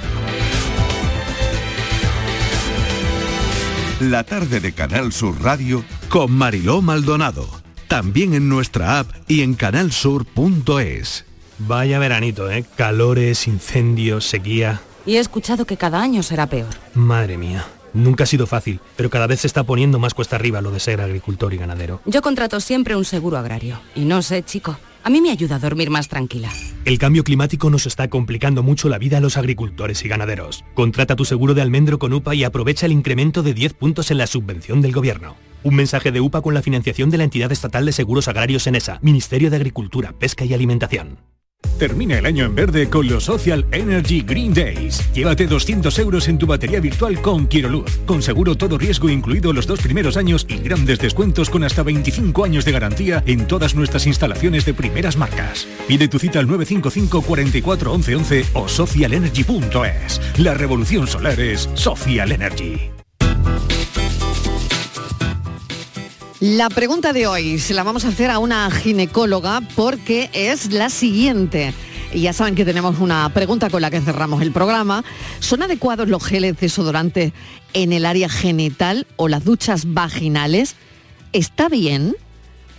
[4.00, 7.57] La tarde de Canal Sur Radio con Mariló Maldonado.
[7.88, 11.24] También en nuestra app y en canalsur.es.
[11.58, 12.64] Vaya veranito, ¿eh?
[12.76, 14.82] Calores, incendios, sequía.
[15.06, 16.68] Y he escuchado que cada año será peor.
[16.94, 17.64] Madre mía.
[17.94, 20.80] Nunca ha sido fácil, pero cada vez se está poniendo más cuesta arriba lo de
[20.80, 22.02] ser agricultor y ganadero.
[22.04, 23.80] Yo contrato siempre un seguro agrario.
[23.94, 26.50] Y no sé, chico, a mí me ayuda a dormir más tranquila.
[26.84, 30.62] El cambio climático nos está complicando mucho la vida a los agricultores y ganaderos.
[30.74, 34.18] Contrata tu seguro de almendro con UPA y aprovecha el incremento de 10 puntos en
[34.18, 35.36] la subvención del gobierno.
[35.68, 38.74] Un mensaje de UPA con la financiación de la entidad estatal de seguros agrarios en
[38.74, 41.18] ESA, Ministerio de Agricultura, Pesca y Alimentación.
[41.78, 45.12] Termina el año en verde con los Social Energy Green Days.
[45.12, 49.66] Llévate 200 euros en tu batería virtual con Quiroluz, con seguro todo riesgo incluido los
[49.66, 54.06] dos primeros años y grandes descuentos con hasta 25 años de garantía en todas nuestras
[54.06, 55.68] instalaciones de primeras marcas.
[55.86, 60.38] Pide tu cita al 955 44 11 11 o socialenergy.es.
[60.38, 62.97] La revolución solar es Social Energy.
[66.40, 70.88] La pregunta de hoy se la vamos a hacer a una ginecóloga porque es la
[70.88, 71.74] siguiente.
[72.14, 75.02] Ya saben que tenemos una pregunta con la que cerramos el programa.
[75.40, 77.32] ¿Son adecuados los geles desodorantes
[77.72, 80.76] en el área genital o las duchas vaginales?
[81.32, 82.14] ¿Está bien?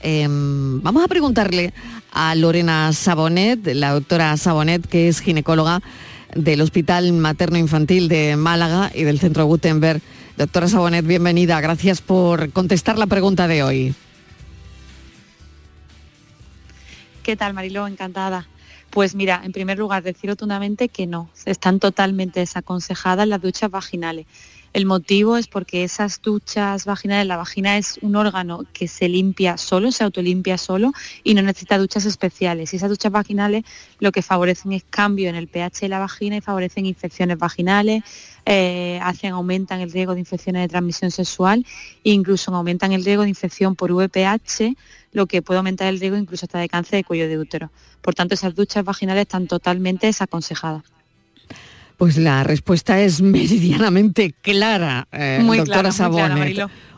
[0.04, 1.74] Em, vamos a preguntarle
[2.14, 5.82] a Lorena Sabonet, la doctora Sabonet, que es ginecóloga
[6.34, 10.02] del Hospital Materno Infantil de Málaga y del Centro Gutenberg
[10.40, 11.60] Doctora Sabonet, bienvenida.
[11.60, 13.94] Gracias por contestar la pregunta de hoy.
[17.24, 17.88] ¿Qué tal, Mariló?
[17.88, 18.48] Encantada.
[18.90, 24.28] Pues mira, en primer lugar, decir rotundamente que no, están totalmente desaconsejadas las duchas vaginales.
[24.72, 29.58] El motivo es porque esas duchas vaginales, la vagina es un órgano que se limpia
[29.58, 30.94] solo, se autolimpia solo
[31.24, 32.72] y no necesita duchas especiales.
[32.72, 33.64] Y esas duchas vaginales
[34.00, 38.04] lo que favorecen es cambio en el pH de la vagina y favorecen infecciones vaginales,
[38.46, 41.66] eh, hacen, aumentan el riesgo de infecciones de transmisión sexual
[42.04, 44.76] e incluso aumentan el riesgo de infección por VPH,
[45.14, 47.72] lo que puede aumentar el riesgo incluso hasta de cáncer de cuello de útero.
[48.02, 50.99] Por tanto, esas duchas vaginales están totalmente desaconsejadas.
[52.00, 56.36] Pues la respuesta es meridianamente clara, eh, Muy doctora clara,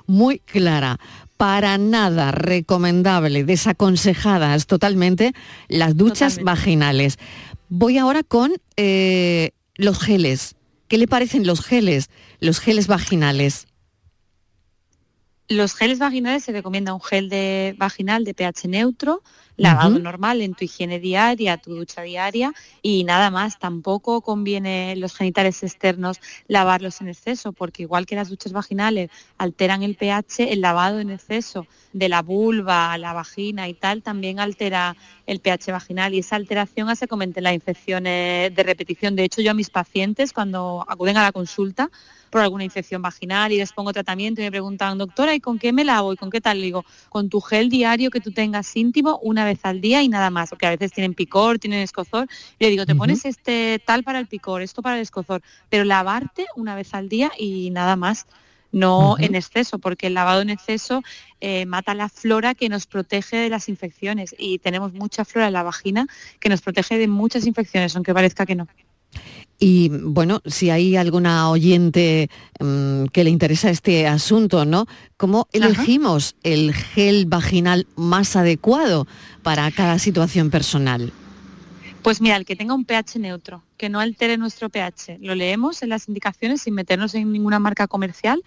[0.05, 1.07] muy clara, muy.
[1.37, 5.33] Para nada recomendable, desaconsejadas totalmente
[5.69, 7.17] las duchas vaginales.
[7.67, 10.55] Voy ahora con eh, los geles.
[10.87, 12.11] ¿Qué le parecen los geles?
[12.39, 13.65] Los geles vaginales.
[15.47, 19.23] Los geles vaginales se recomienda un gel de vaginal de pH neutro,
[19.61, 23.59] lavado normal en tu higiene diaria, tu ducha diaria y nada más.
[23.59, 29.83] Tampoco conviene los genitales externos lavarlos en exceso, porque igual que las duchas vaginales alteran
[29.83, 34.95] el pH, el lavado en exceso de la vulva, la vagina y tal también altera
[35.27, 39.15] el pH vaginal y esa alteración hace que aumenten las infecciones de repetición.
[39.15, 41.89] De hecho, yo a mis pacientes cuando acuden a la consulta
[42.31, 45.73] por alguna infección vaginal y les pongo tratamiento y me preguntan, doctora, ¿y con qué
[45.73, 46.13] me lavo?
[46.13, 46.59] ¿Y con qué tal?
[46.59, 50.09] Le digo, con tu gel diario que tú tengas íntimo una vez al día y
[50.09, 52.27] nada más, porque a veces tienen picor, tienen escozor.
[52.57, 55.83] Y le digo, te pones este tal para el picor, esto para el escozor, pero
[55.83, 58.25] lavarte una vez al día y nada más.
[58.73, 61.03] No en exceso, porque el lavado en exceso
[61.41, 65.53] eh, mata la flora que nos protege de las infecciones y tenemos mucha flora en
[65.53, 66.07] la vagina
[66.39, 68.69] que nos protege de muchas infecciones, aunque parezca que no.
[69.63, 74.87] Y bueno, si hay alguna oyente mm, que le interesa este asunto, ¿no?
[75.17, 79.05] ¿Cómo elegimos el gel vaginal más adecuado
[79.43, 81.13] para cada situación personal?
[82.01, 85.19] Pues mira, el que tenga un pH neutro, que no altere nuestro pH.
[85.21, 88.41] Lo leemos en las indicaciones sin meternos en ninguna marca comercial.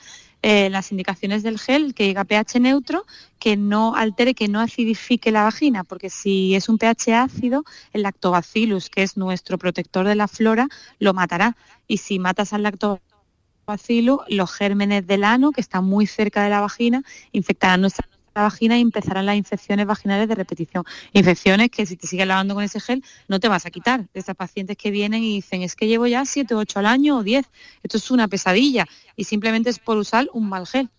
[0.47, 3.07] Eh, las indicaciones del gel que diga pH neutro,
[3.39, 7.65] que no altere, que no acidifique la vagina, porque si es un pH ácido,
[7.95, 10.69] el lactobacillus, que es nuestro protector de la flora,
[10.99, 11.57] lo matará.
[11.89, 16.61] Y si matas al lactobacillus, los gérmenes del ano, que están muy cerca de la
[16.61, 18.07] vagina, infectarán nuestra
[18.43, 20.85] vagina y empezarán las infecciones vaginales de repetición.
[21.13, 24.09] Infecciones que si te sigues lavando con ese gel no te vas a quitar.
[24.13, 26.87] De esas pacientes que vienen y dicen, es que llevo ya 7 o 8 al
[26.87, 27.47] año o 10.
[27.83, 30.91] Esto es una pesadilla y simplemente es por usar un mal gel.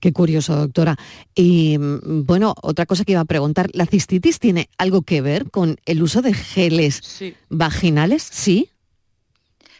[0.00, 0.96] Qué curioso, doctora.
[1.34, 5.50] Y mm, bueno, otra cosa que iba a preguntar, ¿la cistitis tiene algo que ver
[5.50, 7.34] con el uso de geles Sí.
[7.48, 8.22] vaginales?
[8.30, 8.68] Sí.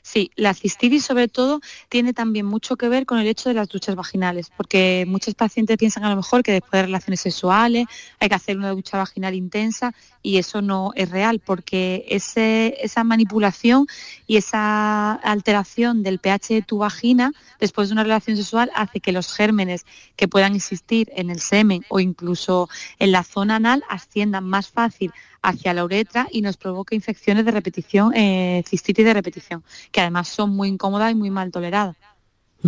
[0.07, 3.71] Sí, la cistitis sobre todo tiene también mucho que ver con el hecho de las
[3.71, 7.87] duchas vaginales, porque muchos pacientes piensan a lo mejor que después de relaciones sexuales
[8.21, 13.87] hay que hacer una ducha vaginal intensa y eso no es real, porque esa manipulación
[14.27, 19.11] y esa alteración del pH de tu vagina después de una relación sexual hace que
[19.11, 19.87] los gérmenes
[20.17, 25.15] que puedan existir en el semen o incluso en la zona anal asciendan más fácil
[25.45, 30.29] hacia la uretra y nos provoca infecciones de repetición, eh, cistitis de repetición, que además
[30.29, 31.97] son muy incómodas y muy mal toleradas.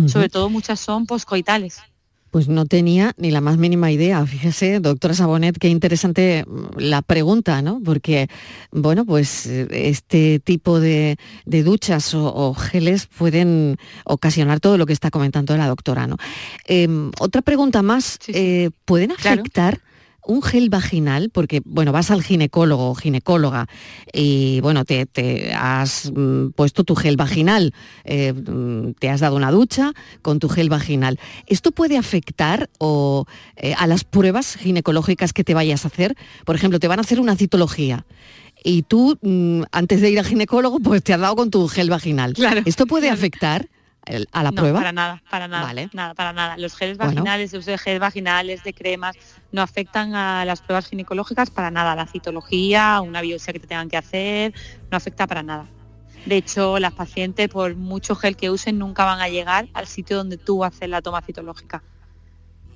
[0.05, 1.81] Sobre todo muchas son poscoitales.
[2.29, 4.23] Pues no tenía ni la más mínima idea.
[4.27, 7.81] Fíjese, doctora Sabonet, qué interesante mm, la pregunta, ¿no?
[7.83, 8.27] Porque,
[8.71, 14.85] bueno, pues eh, este tipo de, de duchas o, o geles pueden ocasionar todo lo
[14.85, 16.17] que está comentando la doctora, ¿no?
[16.65, 19.41] Em, otra pregunta más, eh, ¿pueden Claro.
[20.27, 21.29] Un gel vaginal?
[21.31, 23.67] Porque, bueno, vas al ginecólogo o ginecóloga
[24.13, 27.73] y, bueno, te, te has mm, puesto tu gel vaginal,
[28.03, 31.19] eh, mm, te has dado una ducha con tu gel vaginal.
[31.47, 33.25] ¿Esto puede afectar o,
[33.55, 36.15] eh, a las pruebas ginecológicas que te vayas a hacer?
[36.45, 38.05] Por ejemplo, te van a hacer una citología.
[38.63, 41.89] Y tú, mm, antes de ir al ginecólogo, pues te has dado con tu gel
[41.89, 42.33] vaginal.
[42.65, 43.69] ¿Esto puede afectar
[44.07, 44.79] el- a la no, prueba?
[44.79, 46.57] para nada, para nada, nada, para nada.
[46.57, 47.11] Los geles Bueno.
[47.13, 49.15] vaginales, el uso de geles vaginales, de cremas,
[49.51, 51.95] no afectan a las pruebas ginecológicas para nada.
[51.95, 54.53] La citología, una biopsia que te tengan que hacer,
[54.91, 55.65] no afecta para nada.
[56.25, 60.17] De hecho, las pacientes, por mucho gel que usen, nunca van a llegar al sitio
[60.17, 61.83] donde tú haces la toma citológica.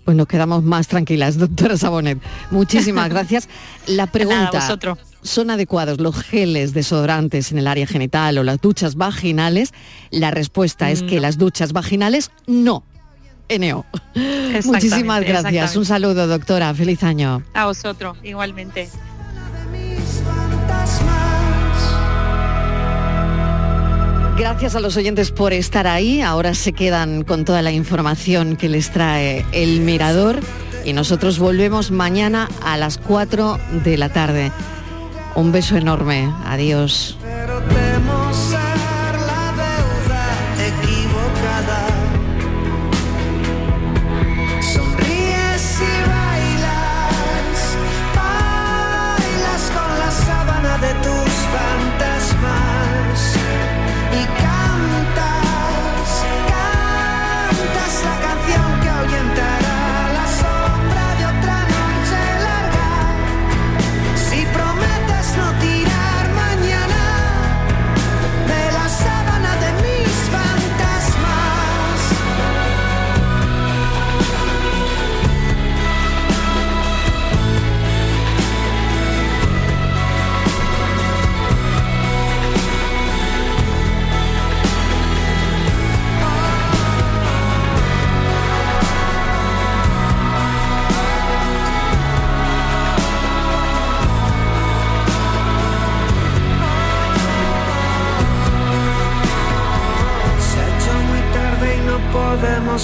[0.06, 2.20] Pues nos quedamos más tranquilas, doctora Sabonet.
[2.50, 3.48] Muchísimas gracias.
[3.88, 4.98] La pregunta, vosotros.
[5.24, 9.74] ¿son adecuados los geles desodorantes en el área genital o las duchas vaginales?
[10.10, 12.84] La respuesta es que las duchas vaginales no.
[13.60, 13.86] NO.
[14.16, 15.76] Exactamente, Muchísimas gracias.
[15.76, 16.74] Un saludo, doctora.
[16.74, 17.44] Feliz año.
[17.54, 18.90] A vosotros, igualmente.
[24.42, 26.20] Gracias a los oyentes por estar ahí.
[26.22, 30.40] Ahora se quedan con toda la información que les trae el Mirador
[30.84, 34.52] y nosotros volvemos mañana a las 4 de la tarde.
[35.36, 36.28] Un beso enorme.
[36.44, 37.20] Adiós.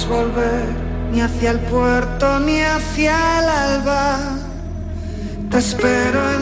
[0.06, 0.66] Volver
[1.12, 4.20] ni hacia el puerto ni hacia el alba.
[5.50, 6.37] Te espero en